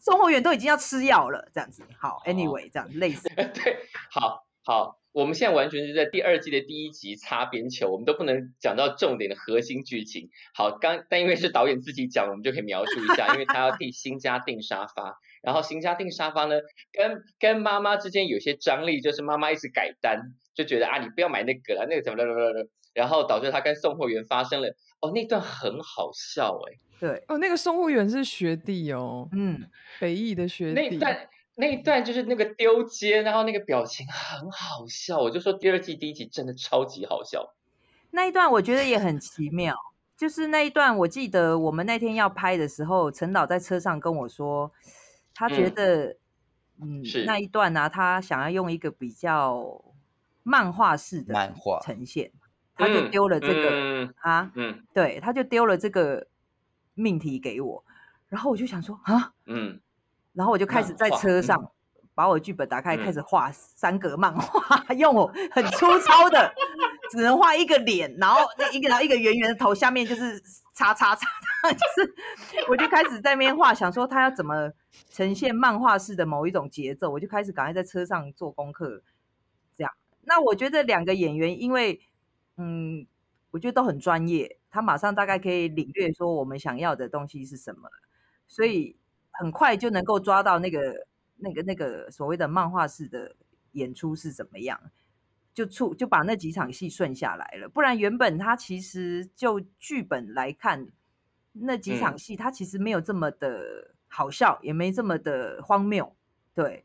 [0.00, 1.82] 送货员都已经要吃药了，这样子。
[1.98, 3.28] 好，Anyway，这样类似。
[3.34, 3.78] 对，
[4.10, 4.98] 好好。
[5.14, 10.28] 我们现在完全是在第二季的第一集擦边球，我们都不能讲到重点的核心剧情。
[10.52, 16.56] 好，刚但因为是导演自己讲，我们就可以描述一下，因为他要替新家订沙发，然后新家订沙发呢，
[16.90, 20.20] 跟跟妈妈之间有些张力，就是妈妈一直改单，
[20.52, 29.62] 就觉得啊你不要买那个了，那个怎么了了了，然后导致他跟送货员发生了，哦那段很好笑哎，对，哦那个送货员是学弟哦，嗯，
[30.00, 30.96] 北艺的学弟。
[30.96, 31.16] 那
[31.56, 37.54] 一段就是那个丢接，然后那个表情很好笑，我就说第二季第一集真的超级好笑。
[38.10, 39.76] 那一段我觉得也很奇妙，
[40.16, 44.72] 就是那一段我记得我们那天要拍的时候，陈导在车上跟我说，
[45.32, 46.16] 他觉得
[46.80, 49.80] 嗯是那一段呢，他想要用一个比较
[50.42, 52.32] 漫画式的漫画呈现，
[52.74, 56.26] 他就丢了这个嗯啊，嗯，对，他就丢了这个
[56.94, 57.84] 命题给我，
[58.28, 59.80] 然后我就想说啊，嗯。
[60.34, 61.70] 然后我就开始在车上
[62.14, 66.52] 把我剧本打开，开始画三格漫画， 用我很粗糙的，
[67.10, 70.40] 只能画一个脸，然后那一个然后一个圆圆的头，下面就是
[70.74, 71.26] 叉叉叉，
[71.70, 72.14] 就是
[72.68, 74.70] 我就开始在那边画，想说他要怎么
[75.10, 79.02] 呈现漫画式的某一种节奏，我就开始赶快在车上做功课，
[79.76, 79.92] 这样。
[80.22, 82.00] 那我觉得两个演员，因为
[82.56, 83.06] 嗯，
[83.50, 87.88] 我觉得都很专业，他马上大概可以领略说我们想要的东西是什么，
[88.48, 88.96] 所以。
[89.38, 91.06] 很快就能够抓到那个、
[91.36, 93.34] 那个、那个所谓的漫画式的
[93.72, 94.80] 演出是怎么样，
[95.52, 97.68] 就出就把那几场戏顺下来了。
[97.68, 100.88] 不然原本他其实就剧本来看，
[101.52, 106.14] 那几场戏他其实没有这么的好笑，也没这么的荒谬。
[106.54, 106.84] 对，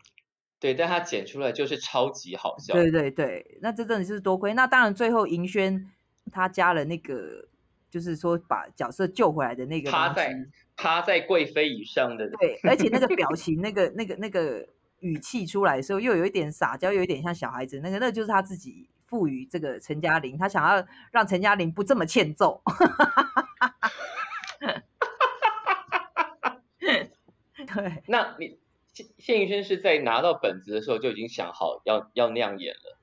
[0.60, 2.74] 对，但他剪出来就是超级好笑。
[2.74, 4.54] 对对对，那这真的是多亏。
[4.54, 5.90] 那当然最后银轩
[6.32, 7.48] 他加了那个，
[7.90, 10.36] 就是说把角色救回来的那个趴在。
[10.82, 14.66] 趴在贵妃以上的对，而且那个表 情、那个、那个、那个
[15.02, 17.82] 语气出来的时候，又有一点撒娇，有一点像小孩子。
[17.84, 20.82] 那个，那就是他自己赋予这个陈嘉玲，他想要
[21.12, 22.62] 让陈嘉玲不这么欠揍。
[27.76, 28.58] 对，那你
[28.94, 32.98] 谢谢宇轩是在拿到本子的时候就已经想好要要那样演了？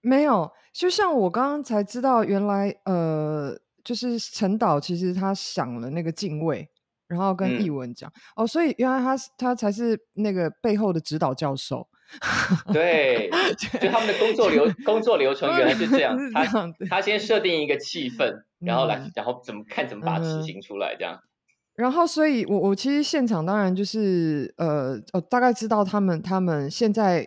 [0.00, 3.56] 没有，就像我刚刚才知道，原来呃，
[3.90, 6.68] 就是陈导其实他想了那个敬畏。
[7.10, 11.88] 然后跟译文讲哦，所以原来他他才是那个背后的指导教授。
[12.72, 13.28] 对，
[13.80, 16.16] 就他们的工作流工作流程原来是这样。
[16.32, 21.18] 他他先设定一个气氛，然后来，然后怎么看怎么把它执行出来这样。
[21.74, 27.26] 然后，所以我我其实现场当然就是呃呃，大概知道他们他们现在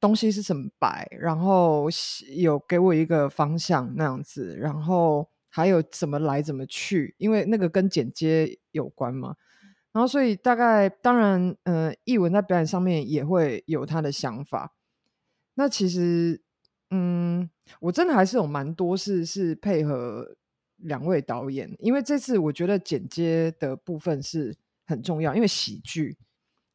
[0.00, 1.88] 东西是怎么摆，然后
[2.36, 5.28] 有给我一个方向那样子，然后。
[5.54, 9.36] 还有怎么来怎么去，因为那个跟剪接有关嘛。
[9.92, 14.74] 然后所以大概当然，呃，译文在表演上面也会有他的想法。
[15.54, 16.42] 那其实，
[16.90, 17.48] 嗯，
[17.78, 20.36] 我真的还是有蛮多事是配合
[20.78, 26.18] 两位导演，因为这次我觉得剪接的部分是很重要，因为喜剧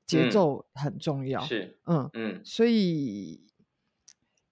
[0.08, 1.42] 节奏很重要。
[1.42, 3.46] 是，嗯嗯，所以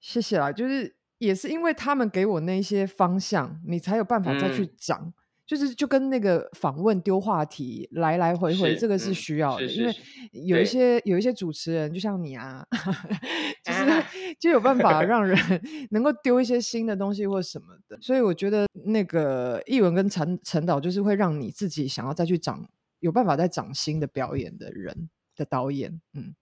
[0.01, 5.13] 谢谢啦，就是也是因为他们给我那些方向，你才有办法再去长。
[5.45, 9.95] 就是就跟那个访问丢话题来来回回，这个是需要的，因为
[10.33, 12.67] 有一些有一些主持人，就像你啊，
[13.63, 14.03] 就是
[14.41, 15.39] 就有办法让人
[15.91, 17.97] 能够丢一些新的东西或什么的。
[18.01, 22.59] 所以我觉得那个译文跟陈陈导就是会让你自己想要再去找
[22.99, 26.35] 有办法再长新的表演的人的导演，嗯，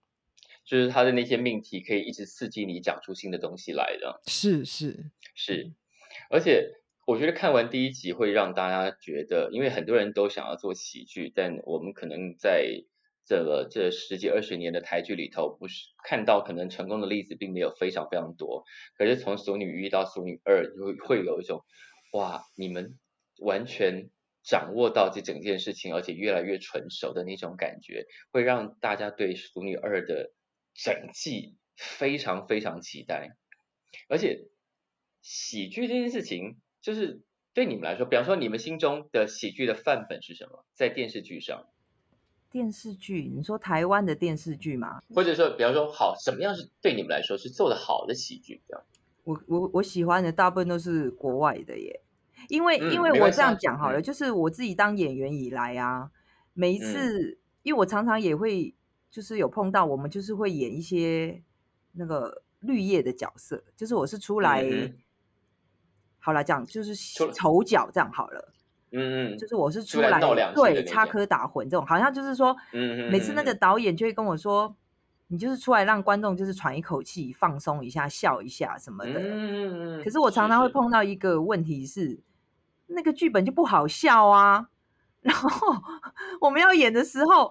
[0.66, 5.72] 就是他的那些命题可以一直刺激你讲出新的东西来的，是是是，
[6.28, 6.72] 而且。
[7.08, 12.82] 我觉得看完第一集会让大家觉得，因为很多人都想要做喜剧，但我们可能在
[13.24, 18.64] 这个这十几二十年的台剧里头，不是看到可能成功的例子并没有非常非常多。
[18.98, 21.64] 可是从《俗女一》到《俗女二》，就会有一种
[22.12, 22.98] 哇，你们
[23.38, 24.10] 完全
[24.42, 30.32] 掌握到这整件事情，而且越来越纯熟的那种感觉，会让大家对《熟女二》的
[30.76, 33.36] 整季非常非常期待。
[34.08, 34.46] 而且
[35.22, 36.56] 喜剧这件事情。
[36.82, 37.20] 就是
[37.52, 40.64] 对你们来说，比方说你们心中的喜剧的范本是什么？
[40.72, 41.66] 在电视剧上，
[42.48, 45.00] 电视剧，你说台湾的电视剧吗？
[45.12, 48.62] 或者说，比方说，好，什么样是对你们来说是做的好的喜剧？
[48.68, 48.84] 这样，
[49.24, 52.00] 我我我喜欢的大部分都是国外的耶，
[52.48, 56.12] 因为因为我这样讲好了，就是我自己当演员以来啊，
[56.52, 58.72] 每一次，因为我常常也会
[59.16, 61.42] 就是有碰到，我们就是会演一些
[61.92, 64.62] 那个绿叶的角色，就是我是出来。
[66.18, 66.94] 好了，讲就是
[67.32, 68.52] 丑角这样好了，
[68.90, 70.20] 嗯嗯，就是我是出来
[70.54, 74.76] 对插科打诨这种，好像就是说，嗯嗯，每次那个导演就会跟我说，
[75.28, 80.04] 你就是出来让观众就是喘一口气，放松一下，笑一下什么的，嗯嗯嗯。
[80.04, 82.20] 可是我常常会碰到一个问题是，
[82.88, 84.68] 那个剧本就不好笑啊，
[85.22, 85.74] 然后
[86.42, 87.50] 我们要演的时候，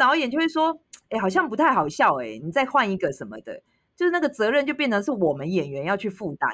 [0.00, 0.80] 导演就会说，
[1.10, 3.62] 哎，好像不太好笑，哎，你再换一个什么的，
[3.94, 6.50] 就是那个责任就变成是我们演员要去负担。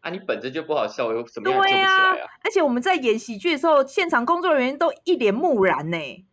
[0.00, 2.16] 啊，你本身就不好笑，有什么样救不起来啊？
[2.42, 6.26] 而且我们在演喜剧的时候，现场工作人员都一脸木然呢。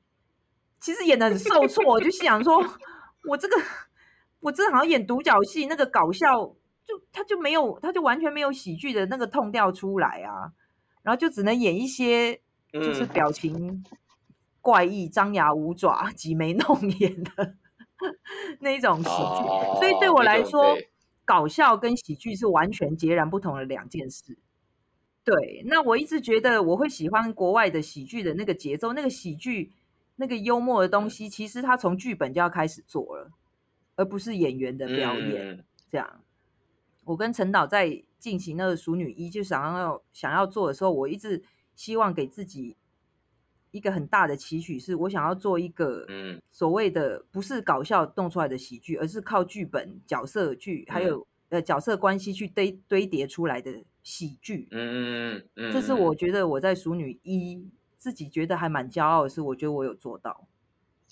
[0.80, 2.64] 其实演的很受挫，我就心想说，
[3.28, 3.62] 我这个
[4.40, 6.46] 我真的好像演独角戏，那个搞笑
[6.86, 10.54] 就他就没有，他就完全没有喜剧的那个痛调出来啊。
[11.02, 12.40] 然后就只能演一些
[12.72, 13.84] 就是表情
[14.64, 17.56] 怪异、张牙舞爪、挤眉弄眼的
[18.62, 20.76] 那种喜剧，所以对我来说。
[21.26, 24.38] 搞笑跟喜剧是完全截然不同的两件事。
[25.24, 29.72] 对，那我一直觉得我会喜欢国外的喜剧的那个节奏，那个喜剧
[30.18, 33.32] 那个幽默的东西，其实他从剧本就要开始做了，
[33.96, 35.64] 而不是演员的表演。
[35.90, 36.20] 这样，
[37.06, 41.42] 我跟陈导在进行那个《熟女一》就想要想要做的时候，我一直
[41.74, 42.76] 希望给自己。
[43.74, 54.68] 一个很大的期许是我想要做一个，嗯，所谓的不是搞笑弄出来的喜剧，而是靠剧本、角色剧还有呃角色关系去堆堆叠出来的喜剧。
[54.70, 57.56] 嗯嗯嗯，这是我觉得我在《熟女一》
[57.98, 60.48] 自己觉得还蛮骄傲的是，我觉得我有做到。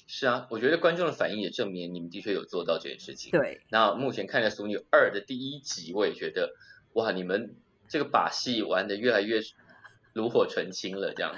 [0.05, 3.31] 是啊，我觉得观众的反应也证明你们的确有做到这件事情。
[3.31, 3.61] 对。
[3.69, 6.53] 那目前看了《熟女二》的第一集，我也觉得
[6.93, 7.55] 哇，你们
[7.87, 9.39] 这个把戏玩的越来越
[10.13, 11.33] 炉火纯青了，这样。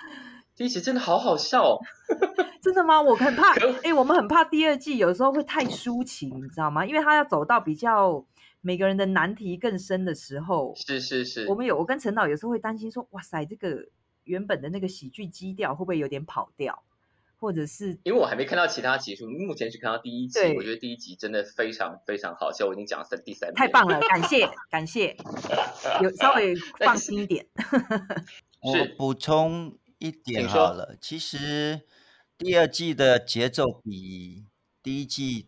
[0.56, 1.80] 第一集真的好好笑哦！
[2.62, 3.02] 真的吗？
[3.02, 6.86] 我很怕，哎，我们很怕第二季有时候会太抒情，你知道吗？
[6.86, 8.24] 因为他要走到比较
[8.62, 11.48] 每个人的难题更深的时候，是是是。
[11.48, 13.88] 我们有我跟陈导有时候会担心说，哇塞，这个
[14.26, 16.84] 原本的那个喜剧基调会不会有点跑掉？
[17.40, 22.68] 或者是因为我还没看到其他集数，目前只看到第一集，我觉得第一集真的非常非常好笑。
[22.68, 25.18] 我已经讲了三第三，太棒了，感谢感谢，
[26.02, 27.48] 有稍微放心一点。
[28.62, 29.76] 我补充。
[30.04, 31.88] 一点好了，其实
[32.38, 34.46] 第二季的节奏比
[34.82, 35.48] 第一季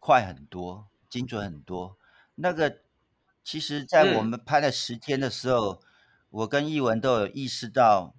[0.00, 1.96] 快很多，精准很多。
[2.34, 2.80] 那个
[3.44, 5.80] 其实，在我们拍了十天的时候，
[6.30, 8.16] 我跟艺文都有意识到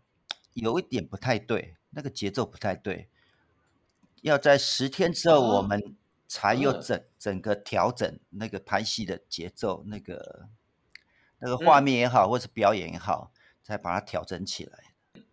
[0.53, 3.09] 有一点不太对，那个节奏不太对。
[4.21, 5.97] 要在十天之后，我们
[6.29, 10.47] 才有整整个调整那个拍戏的节奏，那个
[11.39, 14.86] 那个画面也好，或是表演也好，才把它调整起来。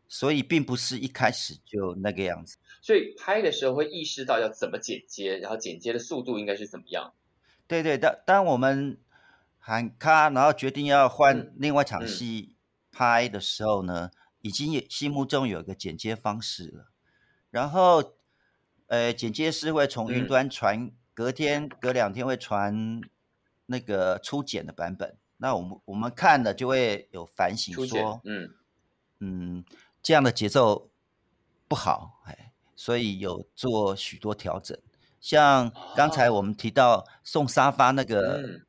[0.09, 2.57] 所以并不是一开始就那个样子。
[2.81, 7.15] 所以拍的时候会意识到要怎么剪接，然后剪接的速度应该是怎么样。
[7.67, 8.99] 对对，当当我们
[9.59, 12.57] 喊咔，然后决定要换另外一场戏
[12.93, 14.11] 拍的时候呢，
[14.43, 16.91] 已经也心目中有一个剪接方式了。
[17.51, 18.17] 然后，
[18.89, 23.01] 呃，剪接师会从云端传，隔天、隔两天会传
[23.67, 25.17] 那个初剪的版本。
[25.39, 28.51] 那我们我们看了就会有反省，说，嗯
[29.21, 29.65] 嗯，
[30.05, 30.91] 这样的节奏
[31.67, 34.79] 不好，哎，所以有做许多调整。
[35.19, 38.61] 像刚才我们提到送沙发那个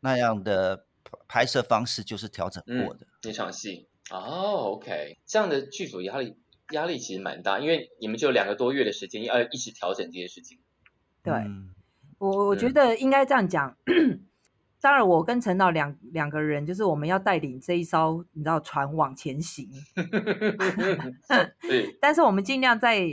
[0.00, 0.84] 那样的
[1.28, 3.88] 拍摄方式，就是调整过的那场戏。
[4.10, 6.36] 哦，OK，这样的剧组压力
[6.72, 10.58] 压力其实蛮大，因为你们就两个多月的时间要一直调整这些事情。
[11.22, 11.32] 对，
[12.18, 13.76] 我我觉得应该这样讲。
[14.80, 19.68] 当然，我跟陈导两两个人，就是我们要带领这一艘你知道船往前行。
[21.68, 23.06] 对， 但是我们尽量在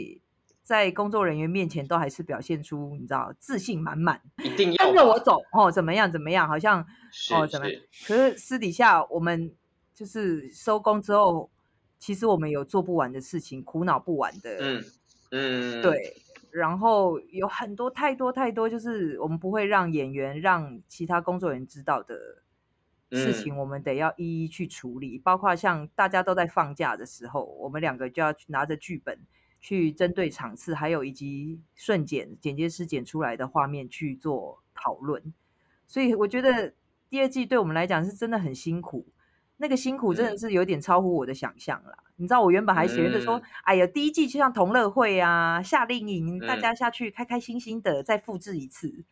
[0.63, 6.81] 在工作人员面前都还是表现出你知道自信满满，一定要跟着我走哦，怎么样怎么样，好像
[7.33, 7.81] 哦怎么样？
[8.07, 9.53] 可是私底下我们
[9.93, 11.49] 就是收工之后，
[11.99, 14.57] 其实我们有做不完的事情，苦恼不完的。
[14.61, 14.83] 嗯
[15.31, 16.15] 嗯，对。
[16.57, 22.15] 然后有很多太多太多，就是我们不会让演员、让其他工作人员知道的
[23.11, 25.19] 事情，我们得要一一去处理。
[25.19, 29.19] 包括像大家都在放假的时候，我们两个就要拿着剧本
[29.59, 35.31] 去针对场次，还有以及瞬剪剪接师剪出来的画面去做讨论。
[35.85, 36.73] 所以我觉得
[37.07, 39.05] 第二季对我们来讲是真的很辛苦。
[39.57, 41.97] 那个辛苦真的是有点超乎我的想象了。
[42.15, 49.05] 你知道，我原本还觉得说，哎呀，第一季就像同乐会啊、夏令营，大家下去开开心心的再复制一次，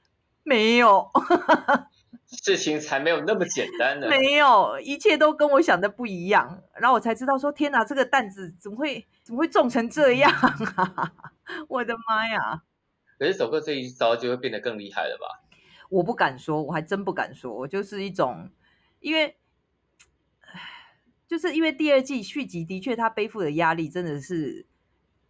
[0.44, 1.10] 没有，
[2.26, 4.08] 事情才没有那么简单呢。
[4.08, 6.64] 没有，一切都跟我想的不一样。
[6.74, 10.32] 然后我才知道说，天哪，这个担子怎么会怎么会重成这样
[10.76, 11.14] 啊？
[11.70, 12.64] 我的妈呀！
[13.20, 15.44] 可是走过这一招，就会变得更厉害了吧？
[15.90, 18.50] 我不敢说，我还真不敢说，我就是一种，
[19.00, 19.38] 因为。
[21.28, 24.64] 就是因为第二季续集的确，他背负的压力真的是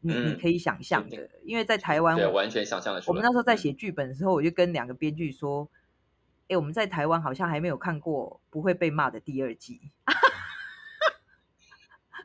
[0.02, 1.30] 你你可以想象的。
[1.44, 3.02] 因为在台湾，对，完全想象的。
[3.08, 5.70] 我们那时候在写剧本的时候，我就跟两个编剧说
[6.50, 9.80] ：“哎，我们在台湾好像还没有看过不会被骂的第二季。”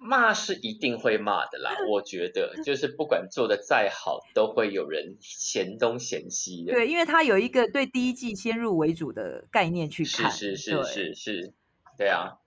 [0.03, 6.73] 骂是一定会骂的啦，我觉得就是不管做的再好，都会有人嫌东嫌西的。
[6.73, 11.53] 对，因为他有一个对第一季先入为主的概念去看，是是是是是，
[11.97, 12.39] 对啊，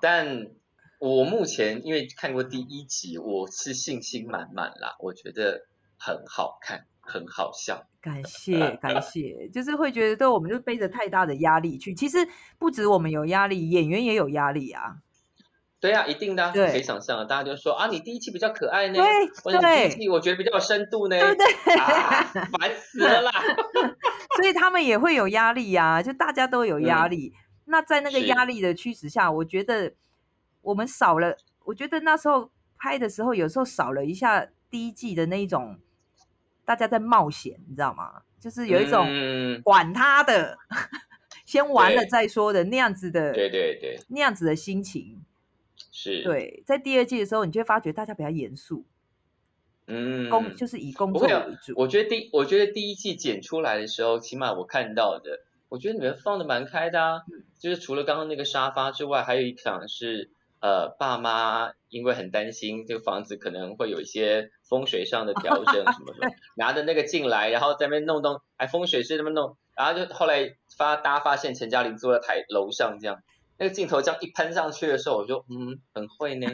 [0.00, 0.52] 但。
[1.00, 5.62] 我目前因为看过第一集，我是信心满满啦，我觉得
[5.98, 7.86] 很好看，很好笑。
[8.02, 11.94] 感 谢感谢，就是会觉得对，我们就背着太大的压力去。
[11.94, 12.18] 其实
[12.58, 14.96] 不止我们有压力，演员也有压力啊。
[15.80, 17.26] 对啊，一定的，可以想象。
[17.26, 19.02] 大家就说啊，你第一期比较可爱呢，
[19.42, 21.76] 对对，第一期我觉得比较有深度呢，对不对？
[22.58, 23.32] 烦死了啦！
[24.36, 27.32] 所以他们也会有压力呀，就大家都有压力。
[27.64, 29.94] 那在那个压力的驱使下，我觉得。
[30.62, 35.78] 我们少了，我觉得那时候拍的时候，有时候少了一下第一季的那一种，
[36.64, 38.22] 大家在冒险，你知道吗？
[38.38, 39.06] 就是有一种
[39.62, 40.56] 管他的，
[41.44, 45.22] 先玩了再说的那样子的，对对对，那样子的心情
[45.90, 46.22] 是。
[46.22, 48.86] 对，在第二季的时候，你就会发觉大家比较严肃，
[49.86, 51.74] 嗯，工就是以工作为主。
[51.76, 57.20] 我觉得第，我觉得第一季剪出来的时候，起码我看到的，我觉得你们放的蛮开的啊，
[57.58, 60.30] 就是除了刚刚那个沙发之外，还有一场是。
[60.60, 73.22] 呃，爸妈因为很担心这个房子可能会有一些风水上的调整什么什么， 拿着那个进来，然后在那边弄弄，哎风水师那么弄，然后就后来发大家发现陈嘉玲坐在台楼上这样，
[73.58, 76.46] 那个镜头这样一喷上去的时候，我就嗯很会呢，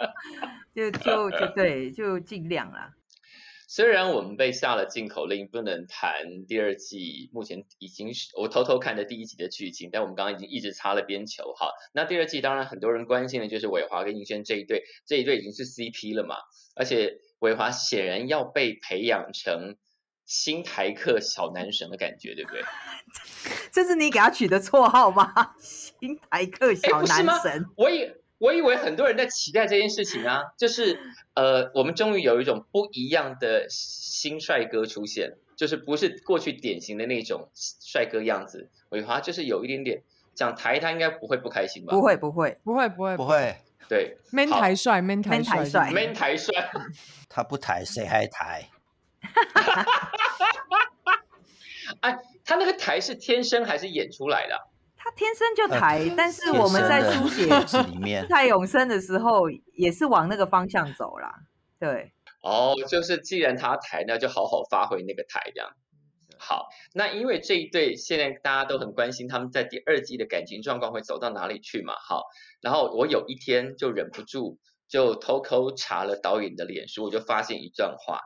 [0.74, 2.94] 就就就对，就尽量啦。
[3.68, 11.70] 虽然我们被下了禁口令，不能谈第二季，目前已经是我偷偷看的第一集的剧情，但我们刚刚已经一直擦了边球哈。
[11.92, 16.36] 那第二季当然很多人关心的就是伟华跟应轩这一对，这一对已经是 CP 了嘛，
[16.76, 19.76] 而且伟华显然要被培养成
[20.24, 22.62] 新台客小男神的感觉，对不对？
[23.72, 25.54] 这是你给他取的绰号吗？
[25.58, 27.66] 新台客小男神？
[27.76, 30.98] 我以我以为很多人在期待这件事情啊，就是
[31.34, 38.68] 呃，我们终于有一种不一样的新帅哥出现，就是不是过去典型的那种帅哥样子。
[38.90, 40.02] 伟华就是有一点点
[40.34, 41.92] 讲台，他应该不会不开心吧？
[41.92, 43.56] 不会不会不会不会不会，
[43.88, 46.52] 对，man 台帅，man 台帅，man 台帅，
[47.30, 48.68] 他不抬谁还抬？
[52.00, 54.54] 哎，他那个台是天生还是演出来的？
[54.56, 54.66] 他
[55.16, 57.46] 天生就抬，但是我们在书写
[57.90, 61.32] 里面 太永生的时候，也是往那个方向走啦。
[61.80, 62.12] 对，
[62.42, 65.70] 哦，就是既然他台，那就好好发挥那个台这样。
[66.38, 71.94] 好，那因为这一对现在大家都很关心他们在第二季的感情状况会走到哪里去嘛？
[71.94, 72.24] 好，
[72.60, 78.20] 然后我有一天就忍不住就偷偷查了导演的脸书，我就发现一段话，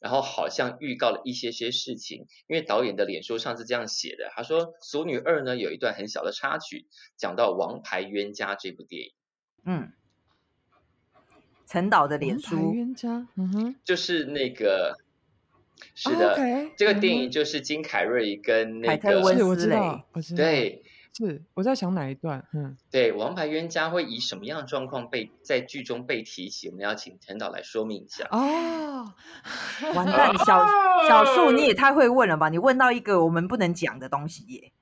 [0.00, 2.26] 然后好像预告了一些些事情。
[2.46, 6.86] 因为导演的脸书上是这样写的，他说《俗女二》呢有一段很小的插曲，
[7.16, 9.12] 讲到《王牌冤家》这部电影。
[9.64, 9.92] 嗯，
[11.66, 14.98] 陈导的脸书冤家，嗯哼，就是那个。
[15.94, 16.36] 是的，
[16.76, 20.82] 这个电影就是金凯瑞跟那个，是，我知道，我知道，对，
[21.14, 26.68] 是我在想哪一段，嗯，对，王牌冤家会以什么样的状况被在剧中被提起？
[26.68, 28.26] 我们要请陈导来说明一下。
[28.30, 29.12] 哦，
[29.94, 30.64] 完蛋，小
[31.08, 32.48] 小树你也太会问了吧？
[32.48, 34.72] 你问到一个我们不能讲的东西耶，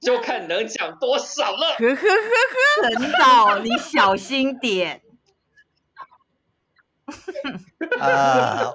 [0.00, 1.76] 就看能讲多少了。
[1.78, 5.02] 呵呵呵呵，陈导你小心点。
[8.00, 8.72] 啊，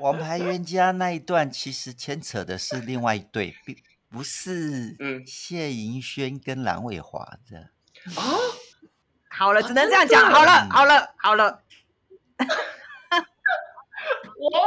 [0.00, 3.74] 王牌冤家那一段其实牵扯的是另外一对，并
[4.10, 7.70] 不是嗯谢盈萱跟蓝伟华的。
[8.20, 8.22] 啊，
[9.30, 10.30] 好了，只能这样讲。
[10.30, 11.62] 好了，好了，好了。
[14.40, 14.60] 哇，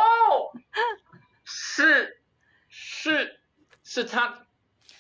[1.44, 2.22] 是
[2.70, 3.42] 是
[3.84, 4.46] 是他，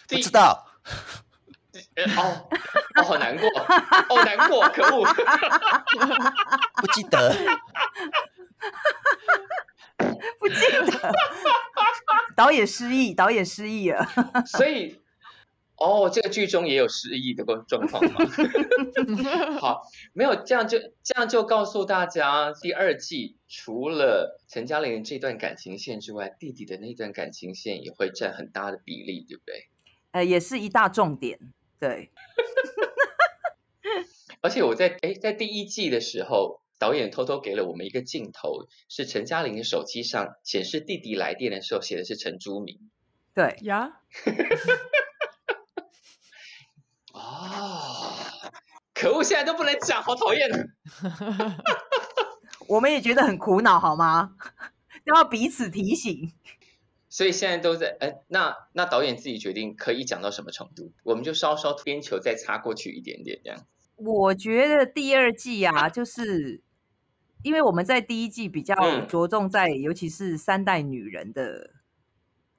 [0.07, 0.67] 不知道。
[2.17, 2.49] 哦，
[2.97, 3.47] 我，好难过，
[4.09, 5.05] 哦，难过，可恶，
[6.75, 7.33] 不记得，
[10.39, 10.55] 不记
[10.91, 11.11] 得，
[12.35, 14.05] 导演失忆，导演失忆了，
[14.45, 14.99] 所以，
[15.77, 18.19] 哦，这个剧中也有失忆的状况吗？
[19.59, 19.83] 好，
[20.13, 29.67] 没有，这样就这样就告诉大家，第二季除了陈嘉玲这段感情线之外，弟弟的那段感情线也会占很大的比例，对不对？
[30.11, 31.39] 呃，也是一大重点。
[31.79, 32.11] 对，
[34.41, 42.91] 而且我在哎，在第一季的时候，导演偷偷给了我们一个镜头，是陈嘉玲的手机上显示弟弟来电的时候写的是陈朱明。
[43.33, 44.01] 对呀。
[47.13, 48.13] 哦，
[48.93, 50.49] 可恶，现在都不能讲，好讨厌。
[52.67, 54.35] 我们也觉得很苦恼，好吗？
[55.05, 56.31] 要彼此提醒。
[57.09, 63.67] 所以现在都在哎，那那导演自己决定可以讲到什么程度，我们就稍稍边球再擦过去一点点这样。
[63.95, 66.61] 我觉得第二季啊，就是
[67.41, 68.75] 因为我们在第一季比较
[69.05, 71.71] 着重在，尤其是三代女人的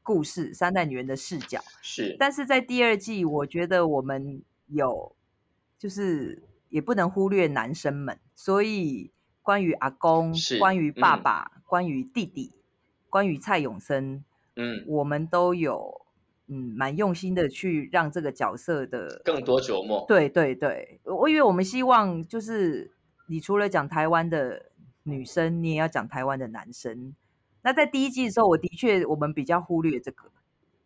[0.03, 2.17] 故事，三代女人的视角是。
[2.19, 5.17] 但是在第二季，我觉得我们有，
[5.79, 9.11] 就是也不能忽略男生们，所以
[9.43, 12.53] 关于阿公，关于爸爸，关于弟弟，
[13.11, 14.25] 关于蔡永生。
[14.57, 16.04] 嗯，我们都有
[16.47, 20.05] 嗯蛮用心的去让这个角色的更多琢磨。
[20.07, 22.93] 对对对，我以为我们希望就是
[23.29, 24.67] 你除了讲台湾的
[25.05, 27.15] 女生，你也要讲台湾的男生。
[27.63, 30.31] 那在第一季的时候，我的确我们比较忽略这个，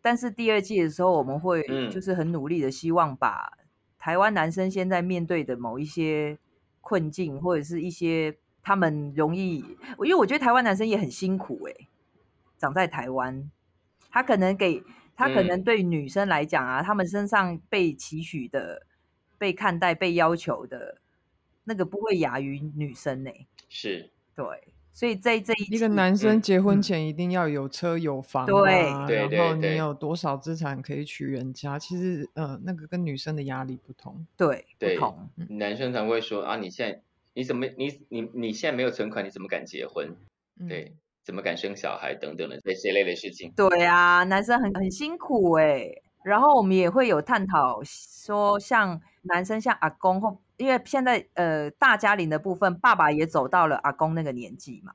[0.01, 3.51] 但是第二季的时候，我们会就是很努力的希望把
[3.97, 6.37] 台湾男生现在面对的某一些
[6.79, 11.87] 困境，或者是一些他们容易，因为我觉得台湾男生也很辛苦哎，
[12.57, 13.51] 长在台湾。
[14.11, 14.81] 他可能给
[15.19, 18.83] 他可能对女生来讲啊，他们身上被期许的、
[19.37, 21.01] 被看待、被要求的
[21.65, 23.29] 那个不会亚于女生呢。
[23.67, 24.45] 是，对，
[24.93, 35.29] 所以在这一一个男生结婚前一定要有车有房，对，然后你有多少资产可以娶人家，其实呃，那个跟女生的压力不同，对，不同。
[35.49, 37.01] 男生常会说啊，你现在
[37.33, 40.15] 你怎么你你你现在没有存款，你怎么敢结婚？
[40.69, 40.95] 对。
[41.23, 43.51] 怎么敢生小孩等等的这些类的事情？
[43.55, 45.89] 对啊，男生很很辛苦哎。
[46.21, 54.91] 然后我们也会有探讨说，像男生像阿公或因为现在呃大家庭的部分，爸爸也走到了阿公那个年纪嘛。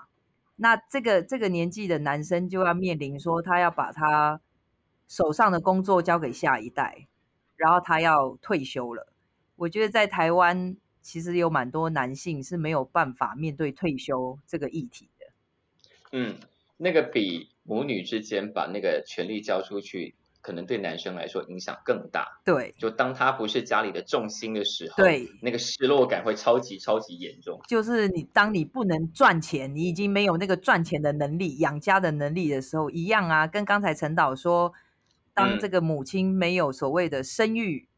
[0.56, 4.40] 那这个这个年纪的男生就要面临说，他要把他
[5.08, 7.06] 手上的工作交给下一代，
[7.56, 9.08] 然后他要退休了。
[9.56, 15.08] 我觉得在台湾其实有蛮多男性是没有办法面对退休这个议题。
[16.16, 16.36] 嗯，
[16.76, 22.40] 那个比母女之间把那个权利交出去，可能对男生来说影响更大。
[22.44, 27.60] 对，就当他不是家里的重心的时候，对，那个失落感会超级超级严重。
[27.66, 33.48] 就是你当你不能赚钱，你已经没有那个赚钱的能力、养家的能力的时候，一样啊。
[33.48, 34.72] 跟刚才陈导说，
[35.34, 37.88] 当这个母亲没有所谓的生育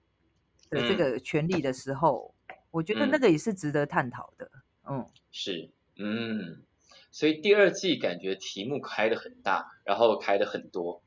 [0.71, 2.35] 的这个权利的时候，
[2.71, 4.51] 我觉得那个也是值得探讨的。
[4.89, 6.63] 嗯，是，嗯。
[7.17, 11.03] 所以第二季感觉题目开的很大，然后开的很多，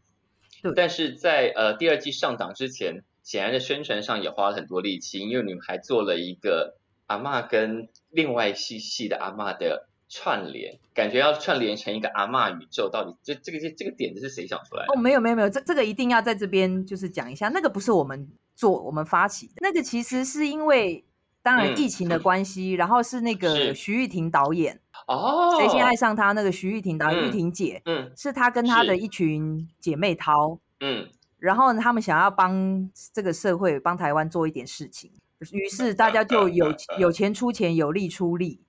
[0.76, 14.94] 但是在呃第二季上档之前，显然在宣传上也花了很多力气，因为你们还做了一个阿嬷跟另外系系的阿嬷的串联，感觉要串联成一个阿嬷宇宙，到底这这个这这个点子是谁想出来的？
[14.94, 21.06] 哦，没有没有没有，这这个一定要在这边就是讲一下，那个不是我们做，我们发起的，那个其实是因为
[21.44, 26.32] 当然疫情的关系，然后是那个徐玉婷导演哦，谁先爱上他？
[26.34, 35.12] 那个徐玉婷导演，玉婷姐，嗯，是她跟她的一群姐妹淘，嗯，然后他们想要帮这个社会帮台湾做一点事情，
[35.52, 38.62] 于是大家就有 有钱出钱，有力出力。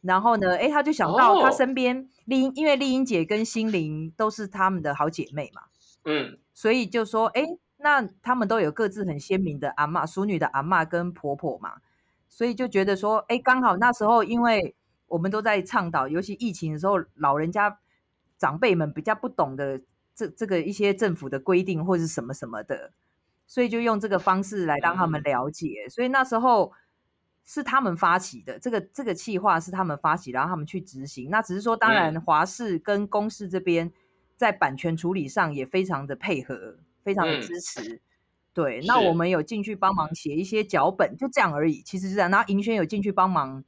[0.00, 0.54] 然后呢？
[0.58, 5.62] 哎，他就想到他身边丽英，因为丽英姐跟心灵都是他们的好姐妹嘛，
[6.04, 7.42] 嗯，所以就说，哎，
[7.78, 11.76] 那他们都有各自很鲜明的阿妈、淑女的阿妈跟婆婆嘛，
[12.28, 14.74] 所以就觉得说，哎，刚好那时候，因为
[15.06, 17.78] 我们都在倡导，尤其疫情的时候，老人家
[18.38, 19.80] 长辈们比较不懂的
[20.14, 22.92] 这这个一些政府的规定或者什么什么的，
[23.46, 26.72] 所以就用这个方式来让他们了解，所以那时候。
[27.46, 31.28] 是他们发起的，这个这个计划是他们发起，然后他们去执行。
[31.28, 33.92] 那只是说，当然华视跟公视这边
[34.34, 38.00] 在版权处理上也非常的配合，非常的支持。
[38.54, 41.82] 对，那我们有进去帮忙写一些脚本，就这样而已。
[41.82, 42.30] 其实是这样。
[42.30, 43.62] 然后银轩有进去帮忙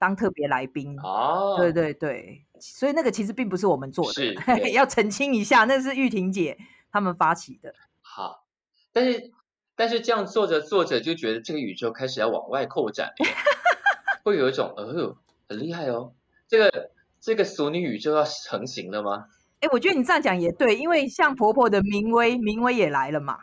[0.00, 0.98] 当特别来宾。
[0.98, 6.58] 哦，对对对，所以那个其实并不是我们做的，要澄清一下，那是玉婷姐
[6.90, 7.72] 他们发起的。
[8.00, 8.46] 好，
[8.92, 9.30] 但是。
[9.76, 13.14] 但是这样做着做着就觉得这个宇宙开始要往外扩展，
[14.22, 15.16] 会有一种呃
[15.48, 16.12] 很厉害哦，
[16.48, 19.24] 这个这个俗女宇宙要成型了吗？
[19.60, 23.38] 哎，我觉得你这样讲也对，因为像婆婆的明威，明威也来了嘛。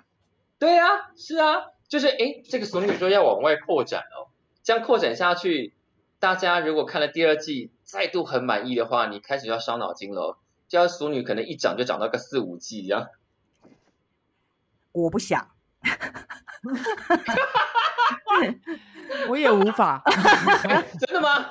[0.59, 1.55] 对啊，是啊，
[1.87, 4.29] 就是哎，这个俗女宇宙要往外扩展哦，
[4.61, 5.73] 这样扩展下去，
[6.19, 10.37] 大家如果看了第二季再度很满意的话，你开始要伤脑筋了，
[10.67, 13.07] 这样俗女可能一长就长到个四五季一样。
[14.91, 15.49] 我不想。
[19.29, 20.01] 我也无法，
[20.99, 21.49] 真的吗？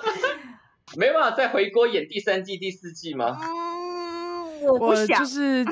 [0.96, 3.38] 没办法再回锅演第三季、第四季吗？
[4.62, 5.64] 我不想，就是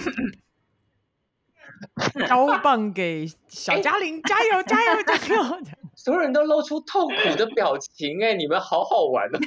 [2.27, 5.61] 交棒给小嘉玲，加油，加油，加油！
[6.05, 9.39] 所有人都露出痛苦的表情，哎，你们好好玩哦！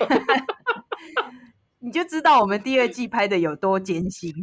[1.77, 4.33] 你就知道我们第二季拍的有多艰辛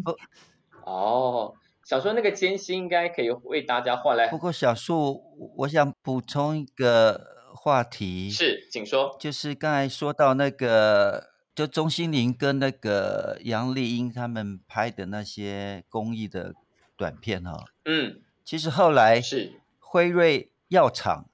[0.85, 1.53] 哦。
[1.85, 4.29] 小说那个艰辛应该可以为大家换来。
[4.29, 5.25] 不过小树，
[5.57, 7.21] 我想补充一个
[7.57, 9.17] 话题，是，请说。
[9.19, 16.55] 就是刚才说到那个，就钟欣凌跟那个杨丽英他们拍的那些公益的
[16.97, 17.65] 短片哈。
[17.87, 18.21] 嗯。
[18.45, 21.27] 其实后来是辉瑞药厂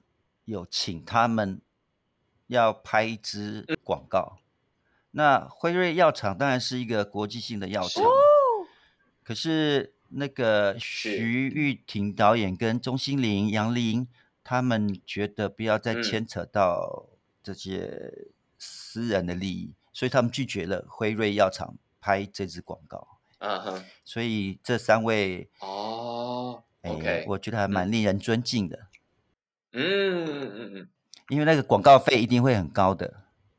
[0.51, 1.59] 有请他们
[2.47, 4.37] 要拍一支广告。
[5.11, 8.03] 那辉瑞药厂当然是一个国际性的药厂，
[9.23, 9.95] 可是。
[10.13, 14.05] 那个徐玉婷导演跟钟欣凌、杨丽英
[14.43, 17.07] 他们觉得不要再牵扯到
[17.41, 18.27] 这些
[18.57, 23.07] 私人的利益，所以他们拒绝了辉瑞药厂拍这支广告。
[23.37, 28.87] 嗯哼，所以这三位哦，OK，我觉得还蛮令人尊敬的。
[29.73, 30.87] 嗯嗯嗯嗯，
[31.29, 33.13] 因为那个广告费一定会很高的。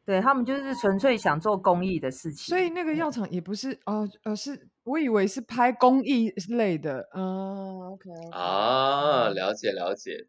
[0.04, 7.08] 对他们就是纯粹想做公益的事情，所以那个药厂也不是哦，呃，是我以为是拍公益类的。
[7.12, 7.20] 啊
[7.92, 10.26] ，OK，啊，了解了解。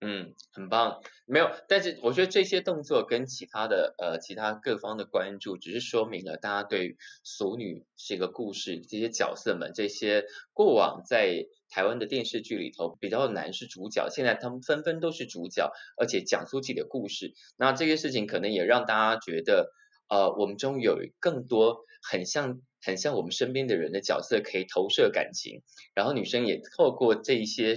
[0.00, 19.72] 嗯，很棒，没有，但是我觉得这些动作跟其他的呃其他各方的关注，只是说明了大家对俗女是一个故事，这些角色们，这些过往在台湾的电视剧里头比较难是主角，现在他们纷纷都是主角，而且讲述自己的故事，那这些事情可能也让大家觉得，
[20.08, 27.76] 呃，我们中有更多很像很像我们身边的人的角色可以投射感情，然后女生也透过这一些。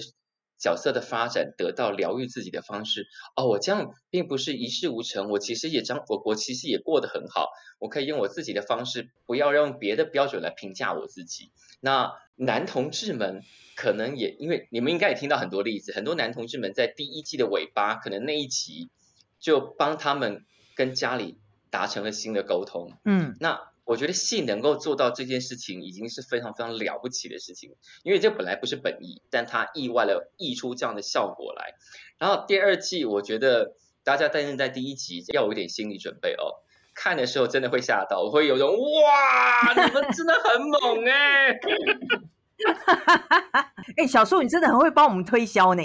[0.62, 7.50] 角色的发展得到疗愈自己的方式哦，我这样并不是一事无成，我其实也将我我其实也过得很好，
[7.80, 11.52] 我可以用我自己的方式，不要用别的标准来评价我自己。
[11.80, 13.42] 那男同志们
[13.76, 18.92] 可能也因为你们应该也听到很多例子，很多男同志们在第一季的尾巴，可能那一集
[19.40, 20.46] 就帮他们
[20.76, 21.40] 跟家里
[21.72, 22.94] 达成了新的沟通。
[23.04, 23.71] 嗯，那。
[23.84, 31.74] 我觉得戏能够做到这件事情，已经是非常非常了不起的事情，因为这本来不是本意，但它意外的溢出这样的效果来。
[32.18, 36.64] 然后第二季，我觉得大家但是在第一集要有一点心理准备哦，
[36.94, 41.60] 看的时候真的会吓到，我会有种哇，你们真的很猛哎！
[43.98, 45.82] 哎，小树，你真的很会帮我们推销呢，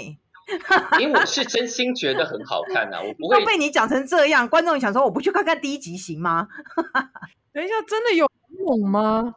[0.99, 6.47] 因为我是真心觉得很好看呐，我不会被你讲成这样，观众想说我不去看看第一集行吗？
[7.53, 8.27] 等一下，真的有
[8.65, 9.33] 猛吗？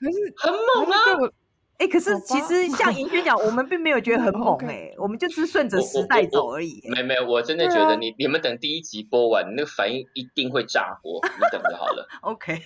[0.00, 1.32] 还是很猛啊！
[1.78, 6.80] 哎，可是其实像银轩讲， 我们并没有觉得很猛哎，我们就是顺着时代走而已。
[6.88, 12.06] 没没有，我真的觉得你你们等第一集播完，那个反应一定会炸锅，你等着好了。
[12.22, 12.58] OK，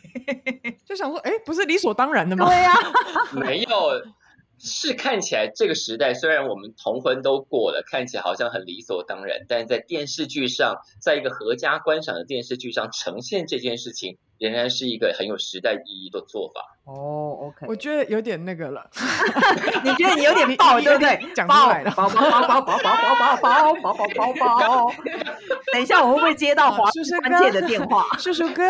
[0.85, 2.47] 就想说，哎，不是理所当然的吗？
[2.47, 2.75] 对呀，
[3.33, 3.69] 没有。
[4.61, 16.61] 是看起来这个时代，虽然我们同婚都过了，看起来好像很理所当然，但在电视剧上，在一个合家观赏的电视剧上呈现这件事情，仍然是一个很有时代意义的做法。
[16.85, 18.91] 哦，OK，我觉得有点那个了，
[19.85, 21.19] 你觉得你有点爆，对不对？
[21.35, 24.93] 讲出来了，爆爆爆爆爆爆爆爆爆爆爆爆！
[25.73, 26.91] 等一下，我会不会接到华
[27.21, 28.05] 关切的电话？
[28.19, 28.63] 叔叔哥，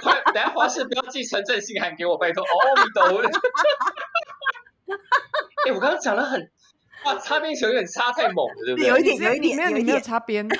[0.00, 2.42] 快，等下华氏不要寄存证信函给我，拜托。
[2.44, 3.30] 哦，你懂。
[5.68, 6.50] 哎，我刚刚讲的很
[7.04, 8.88] 哇，擦边球有点擦太猛了，对不对？
[8.88, 10.46] 有一点，有一点，没有，你没有擦边。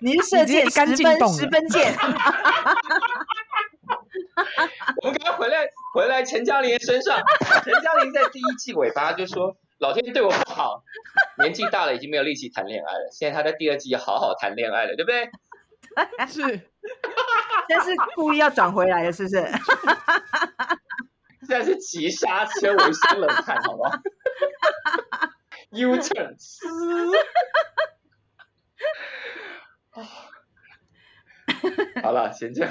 [0.00, 1.94] 你是射箭十分十分箭。
[5.02, 7.20] 我们赶快回来，回来陈嘉玲身上。
[7.64, 10.82] 陈嘉玲在第一季尾巴就说：“老天对我不好，
[11.38, 15.28] 年纪大了已经没有力气谈恋爱了。”现在他在第二季要好好谈恋爱了，对不对？
[16.28, 16.60] 是，
[17.68, 19.44] 但是故意要转回来的，是不是？
[21.48, 24.02] 现在是急刹车，我先冷看，好吗
[25.70, 26.36] ？U turn，
[32.02, 32.70] 好了，先这样。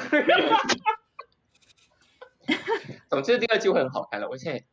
[3.10, 4.64] 总之，第二季会很好看了，我现在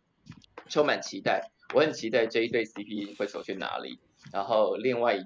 [0.69, 3.99] 充满期待，我很期待这一对 CP 会走去哪里。
[4.31, 5.17] 然后，另外，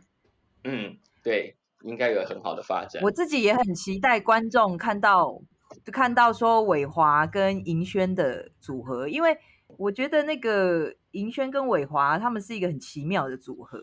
[0.63, 3.03] 嗯，对，应该有很好的发展。
[3.03, 5.41] 我自己也很期待观众看到。
[5.85, 9.39] 就看到说伟华跟银轩的组合，因为
[9.77, 13.79] 我觉得那个银轩跟伟华他们是一个很奇妙的组合，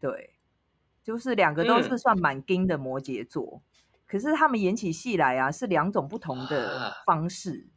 [0.00, 0.34] 对，
[1.02, 3.62] 就是两个都是算蛮金的摩羯座，
[4.06, 7.68] 可是他们演起戏来啊是两种不同的方式。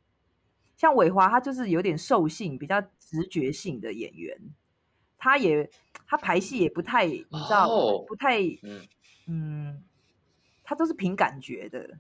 [0.78, 4.36] 像伟华他就是有点兽性、比较直觉性的演员，
[5.18, 5.70] 他也
[6.08, 7.68] 他排戏也不太，你知道
[8.08, 8.40] 不太，
[9.28, 9.84] 嗯，
[10.64, 12.00] 他都是凭感觉的。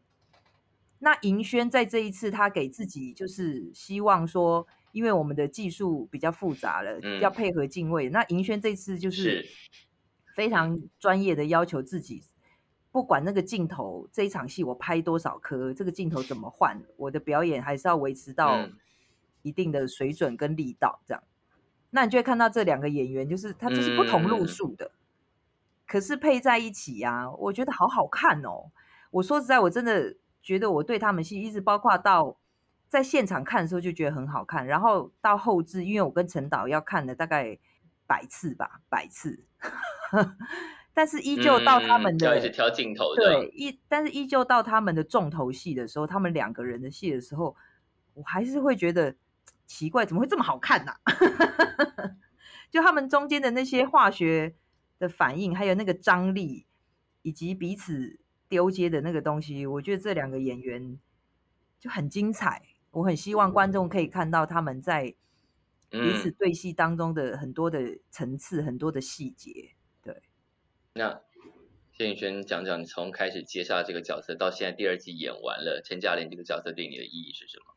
[1.03, 8.07] 那银轩在这一次，他给自己就是希望说，因为我们的技术比较复杂了，要配合敬畏。
[8.09, 9.43] 那银轩这次就是
[10.35, 12.21] 非常专业的要求自己，
[12.91, 18.69] 不管那个镜头这一场戏我拍多少颗，这个镜头怎么换，我的表演还是要维持到
[19.41, 21.01] 一定的水准跟力道。
[21.07, 21.23] 这样，
[21.89, 24.91] 那你就会看到这两个演员，就是他就是不同路数的，
[25.87, 28.69] 可是配在一起呀，我觉得好好看哦。
[29.09, 30.17] 我说实在，我真的。
[30.41, 32.37] 觉得我对他们戏一直包括到
[32.89, 37.57] 在现场看的时候就觉得很好看，然后到后置，因为我跟陈导要看了大概
[38.07, 39.45] 百次吧，百次，
[40.93, 47.55] 但是依旧到他们的挑镜头对，依但是依旧到他们的重头戏的时候，他们两个人的戏的时候，
[48.15, 49.15] 我还是会觉得
[49.65, 50.91] 奇怪，怎么会这么好看呢？
[52.69, 54.55] 就他们中间的那些化学
[54.97, 56.65] 的反应，还有那个张力，
[57.21, 58.19] 以及彼此。
[58.51, 60.99] 丢接的那个东西，我觉得这两个演员
[61.79, 62.61] 就很精彩。
[62.91, 65.15] 我很希望观众可以看到他们在
[65.89, 69.71] 彼此对戏当中的很多的层次、很多的细节。
[70.03, 70.21] 对，
[70.95, 71.21] 那
[71.93, 77.73] 谢颖轩讲讲，你从开始接下这个角色到现在第二季演完了，陈嘉玲这个角色对你的意义是什么？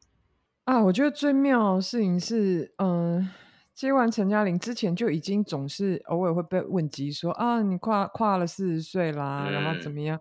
[0.65, 3.31] 啊，我觉得最妙的事情是，嗯，
[3.73, 10.21] 接完陈嘉玲之前就已经总是偶尔会被问及说啊，你跨跨了四十岁啦，然后怎么样？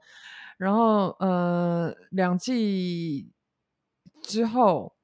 [0.64, 3.30] 然后，呃，两季
[4.22, 4.96] 之后，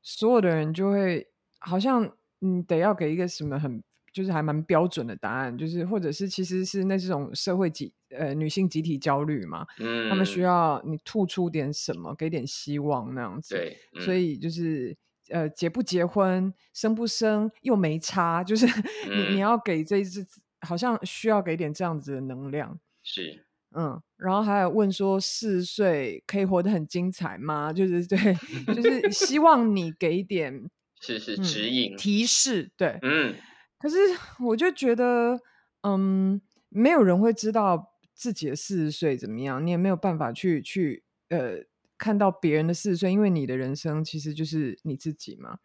[0.00, 1.26] 所有的人就会
[1.58, 3.82] 好像你得要给一个什么很，
[4.12, 14.96] 就是还蛮标准的答案，就是或者是其实是那这种社会集呃女性集体焦虑嘛，嗯，他们需要你吐出点什么，给点希望那样子，对，所以就是
[15.30, 18.64] 呃结不结婚，生不生又没差，就是
[19.10, 20.24] 你你要给这一次
[20.60, 23.45] 好像需要给点这样子的能量，是。
[23.78, 27.70] 嗯，然后还有问说四岁可以活得很精彩吗？
[27.70, 28.34] 就是 对，
[28.74, 30.70] 就是希望你给点
[31.02, 33.34] 是是指引提示，对，嗯。
[33.78, 33.96] 可是
[34.42, 35.38] 我就觉得，
[35.82, 41.58] 嗯，没有人会知道自己的四十岁怎么样，你也没有办法去去呃
[41.98, 45.58] 看到别人的四十岁，因为你的人生其实就是你自己嘛。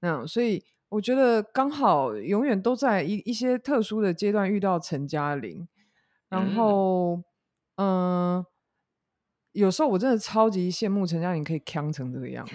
[0.00, 5.68] 那所以我觉得刚好永远都在一一些特殊的阶段遇到陈嘉玲，
[6.28, 7.14] 然后。
[7.14, 7.24] 嗯，
[7.76, 8.44] 嗯
[9.52, 12.54] 有时候我真的超级羡慕陈嘉玲可以扛成这个样子，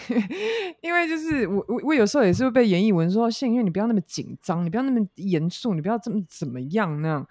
[0.82, 7.28] 因为就是我我我有时候也是会被严艺文说，谢因为你不要那么紧张，你不要那么严肃，你不要这么怎么样那样，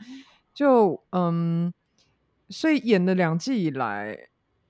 [0.53, 1.73] 就嗯，
[2.49, 4.17] 所以演了两季以来，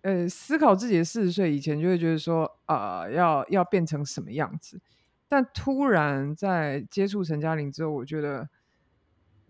[0.01, 4.81] 呃思考自己的四十岁以前，就会觉得说啊，要要变成什么样子。
[5.27, 8.49] 但突然在接触陈嘉玲之后，我觉得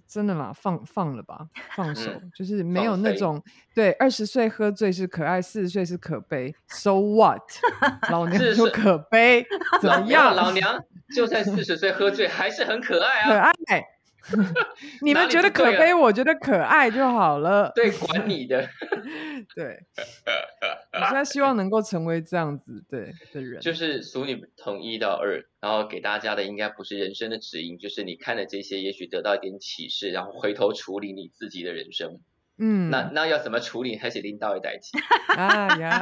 [0.07, 3.41] 真的啦，放放了吧，放手，就是没有那种
[3.73, 6.53] 对二十岁喝醉是可爱，四十岁是可悲。
[6.67, 7.41] So what？
[8.11, 9.45] 老娘就可悲，
[9.81, 10.35] 怎么样？
[10.35, 10.81] 老 娘
[11.15, 13.83] 就算四十岁喝醉还是很可爱啊，可爱。
[15.01, 17.71] 你们觉得可悲，我觉得可爱就好了。
[17.75, 18.67] 对，管你的。
[19.55, 19.79] 对，
[20.93, 23.61] 我现在希望能够成为这样子对的人。
[23.61, 32.19] 就是俗女从一到二，然后给大家的应该不是人生的指引，就是你看了这些，也许得到一点启示，然后回头处理你自己的人生。
[32.57, 33.97] 嗯，那那要怎么处理？
[33.97, 34.97] 还是领导一代起？
[35.35, 36.01] 啊呀。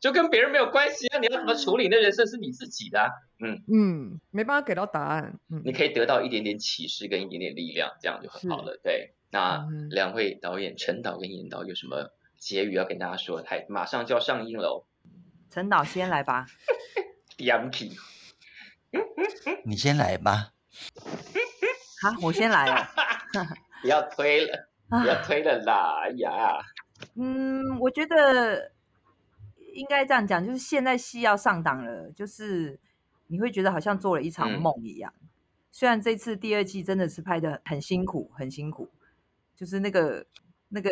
[0.00, 1.18] 就跟别人没有关系啊！
[1.18, 1.88] 你要怎么处理？
[1.88, 3.10] 那人生是你自己的。
[3.40, 5.38] 嗯嗯，没办法给到答案。
[5.50, 8.80] 嗯，你可以得到一点点启示跟一点点力量，这样就很好了。
[8.82, 13.42] 对，那两位导演陈导跟严导有什么结语要跟大家说？
[13.46, 14.86] 还马上就要上映了。
[15.50, 16.46] 陈导先来吧。
[17.38, 17.96] Yankee，
[19.64, 20.50] 你先来吧。
[22.02, 22.88] 好，我先来了。
[23.82, 26.00] 不要推了，不要推了啦！
[26.02, 26.58] 哎呀。
[27.14, 28.72] 嗯，我觉得。
[29.78, 32.80] 应该这样讲，就是现在戏要上档了，就是
[33.28, 35.12] 你会觉得好像做了一场梦一样。
[35.70, 38.88] 虽然这次第二季真的是拍的很辛苦，很辛苦，
[39.54, 40.26] 就是那个
[40.70, 40.90] 那个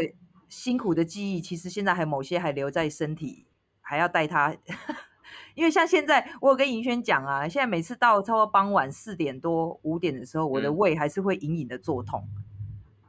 [0.49, 3.47] 辛苦的记忆，其实现在还某些还留在身体，
[3.81, 4.57] 还要带他。
[5.57, 12.23] 因为像现在，我有跟银轩讲啊，现在每次到差不多傍晚四点多五点的时候，我的胃还是会隐隐的作痛，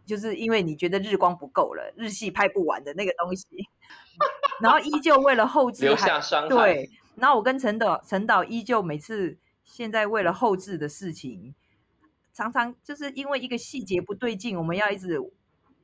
[0.05, 3.45] 就是因为你觉得日光不够了，日戏拍不完的那个东西。
[4.59, 6.49] 然后依旧为了后置留下伤害。
[6.49, 11.53] 对，然后我跟陈导，陈导依旧每次现在为了后置的事情，
[12.33, 15.19] 常常就是因为一个细节不对劲，我们要一直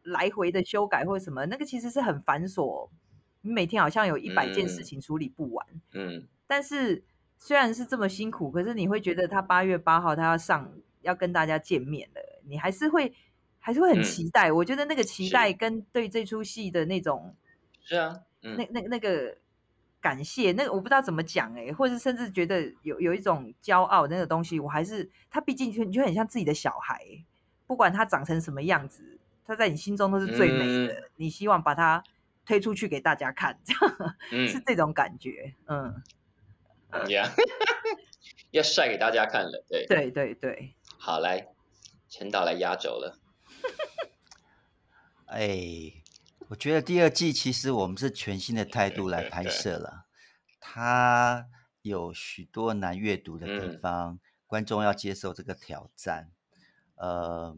[0.03, 2.89] 来回的修改或者什么，那个其实是很繁琐。
[3.41, 5.67] 你每天好像有一百件事情处理不完。
[5.93, 6.28] 嗯。
[6.47, 7.03] 但是
[7.38, 10.71] 虽然是这么辛苦，可是你会觉得他八月八号他要上
[11.01, 13.13] 要跟大家见面了，你还是会
[13.59, 14.51] 还是会很期待。
[14.51, 17.36] 我觉得那个期待跟对这出戏的那种。
[17.82, 19.37] 是啊，那那那个
[20.01, 27.01] 感谢，那个我不知道怎么讲哎，或者甚至觉得有有一种骄傲那个东西，我还是他毕竟就就很像自己的小孩，
[27.65, 29.17] 不管他长成什么样子，
[29.47, 32.03] 他在你心中都是最美的，你希望把他
[32.45, 34.15] 推出去给大家看，这样
[34.45, 36.03] 是这种感觉，嗯，
[37.07, 37.23] 要
[38.51, 39.85] 要晒给大家看了，对。
[39.87, 41.47] 对对对，好来，
[42.09, 43.17] 陈导来压轴了，
[45.27, 46.03] 哎。
[46.49, 50.05] 我觉得第二季其实我们是全新的态度来拍摄了，
[50.59, 51.47] 它
[51.81, 56.31] 有许多难阅读的地方，观众要接受这个挑战。
[56.95, 57.57] 呃，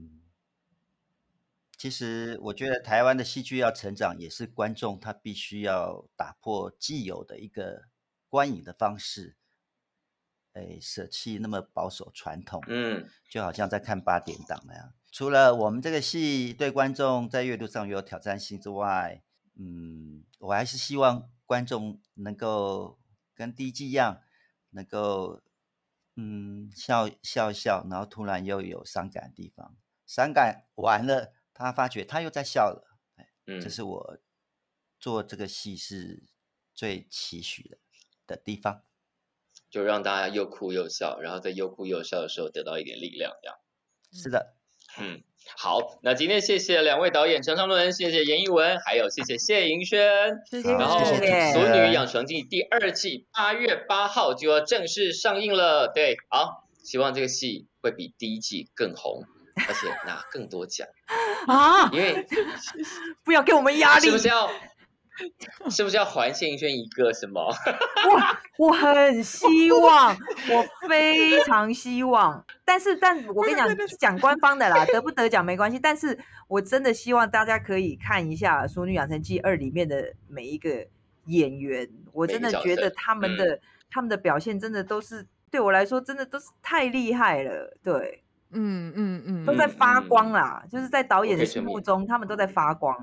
[1.78, 7.84] 其实我觉得台湾的戏剧要成长，也是观众他必须要打破既有的一个
[8.30, 9.36] 观影的方式，
[10.54, 14.94] 哎，舍弃那么保守传统，嗯，就好像在看八点档那样。
[15.16, 19.24] 除了我们这个戏对观众在阅读上有挑战性之外，
[19.58, 23.00] 嗯，我还是希望观众能够
[23.34, 24.22] 跟第一季一样，
[24.72, 25.42] 能够
[26.18, 33.00] 嗯笑笑笑，然后突然又有伤感的地方，伤感完了，他发觉他又在笑了，
[33.46, 34.18] 嗯，这是我
[35.00, 36.26] 做这个戏是
[36.74, 37.78] 最期许的
[38.28, 38.84] 的地方，
[39.70, 43.58] 就让大家又哭又笑，然后在又哭又笑的时候得到一点力量，这样，
[44.12, 44.58] 是的。
[45.00, 45.22] 嗯，
[45.58, 50.00] 好，那今天谢谢两位导演陈尚伦，谢谢严艺文，还有谢谢谢盈萱，
[50.50, 50.72] 谢谢。
[50.72, 51.00] 然后
[51.54, 59.24] 《俗女养成记》第二季八月八号就要正式上映了，对，好，希望这个戏会比第一季更红，
[59.68, 60.88] 而且拿更多奖
[61.48, 61.90] 啊！
[61.92, 62.26] 因为
[63.24, 64.50] 不要给我们压力，是不是要？
[65.72, 67.42] 是不是要还谢盈萱一个什么？
[68.58, 70.16] 我我很希望，
[70.50, 72.46] 我非常希望。
[72.64, 73.68] 但是，但我跟你讲，
[74.00, 75.80] 讲官方的啦，得不得奖没关系。
[75.80, 76.18] 但是
[76.48, 80.86] 我真的希望大家可以看一下《淑女养成记二》里面的每一个
[81.26, 83.60] 演员，我真的觉得他们的
[83.90, 87.78] 他们的表现真的都是对我来说真的都是太厉害了。
[87.84, 92.96] 对，嗯嗯嗯，都在发光啦，就是在导演的心目中，他们都在发光。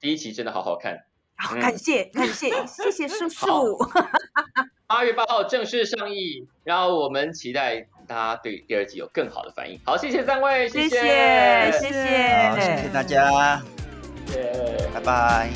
[0.00, 1.04] 第一集真的好好看。
[1.38, 3.78] 好，感谢感谢谢谢叔叔。
[4.88, 9.78] 八月八号正式上映，然后我们期待大家对第二季有更好的反应。
[9.84, 13.62] 好，谢谢三位，谢谢谢谢谢谢大家，
[14.26, 15.50] 谢，拜拜。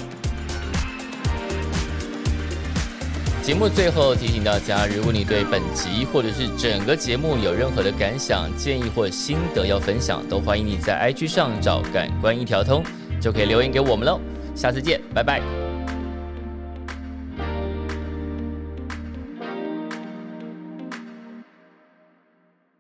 [3.43, 12.85] 节目最后提醒大家，如果你对本集或者是整个节目有任何的感想、建议或心得要分享，都欢迎你在 IG 上找感官一条通，
[13.21, 14.21] 就可以留言给我们喽。
[14.55, 15.62] 下次见，拜拜。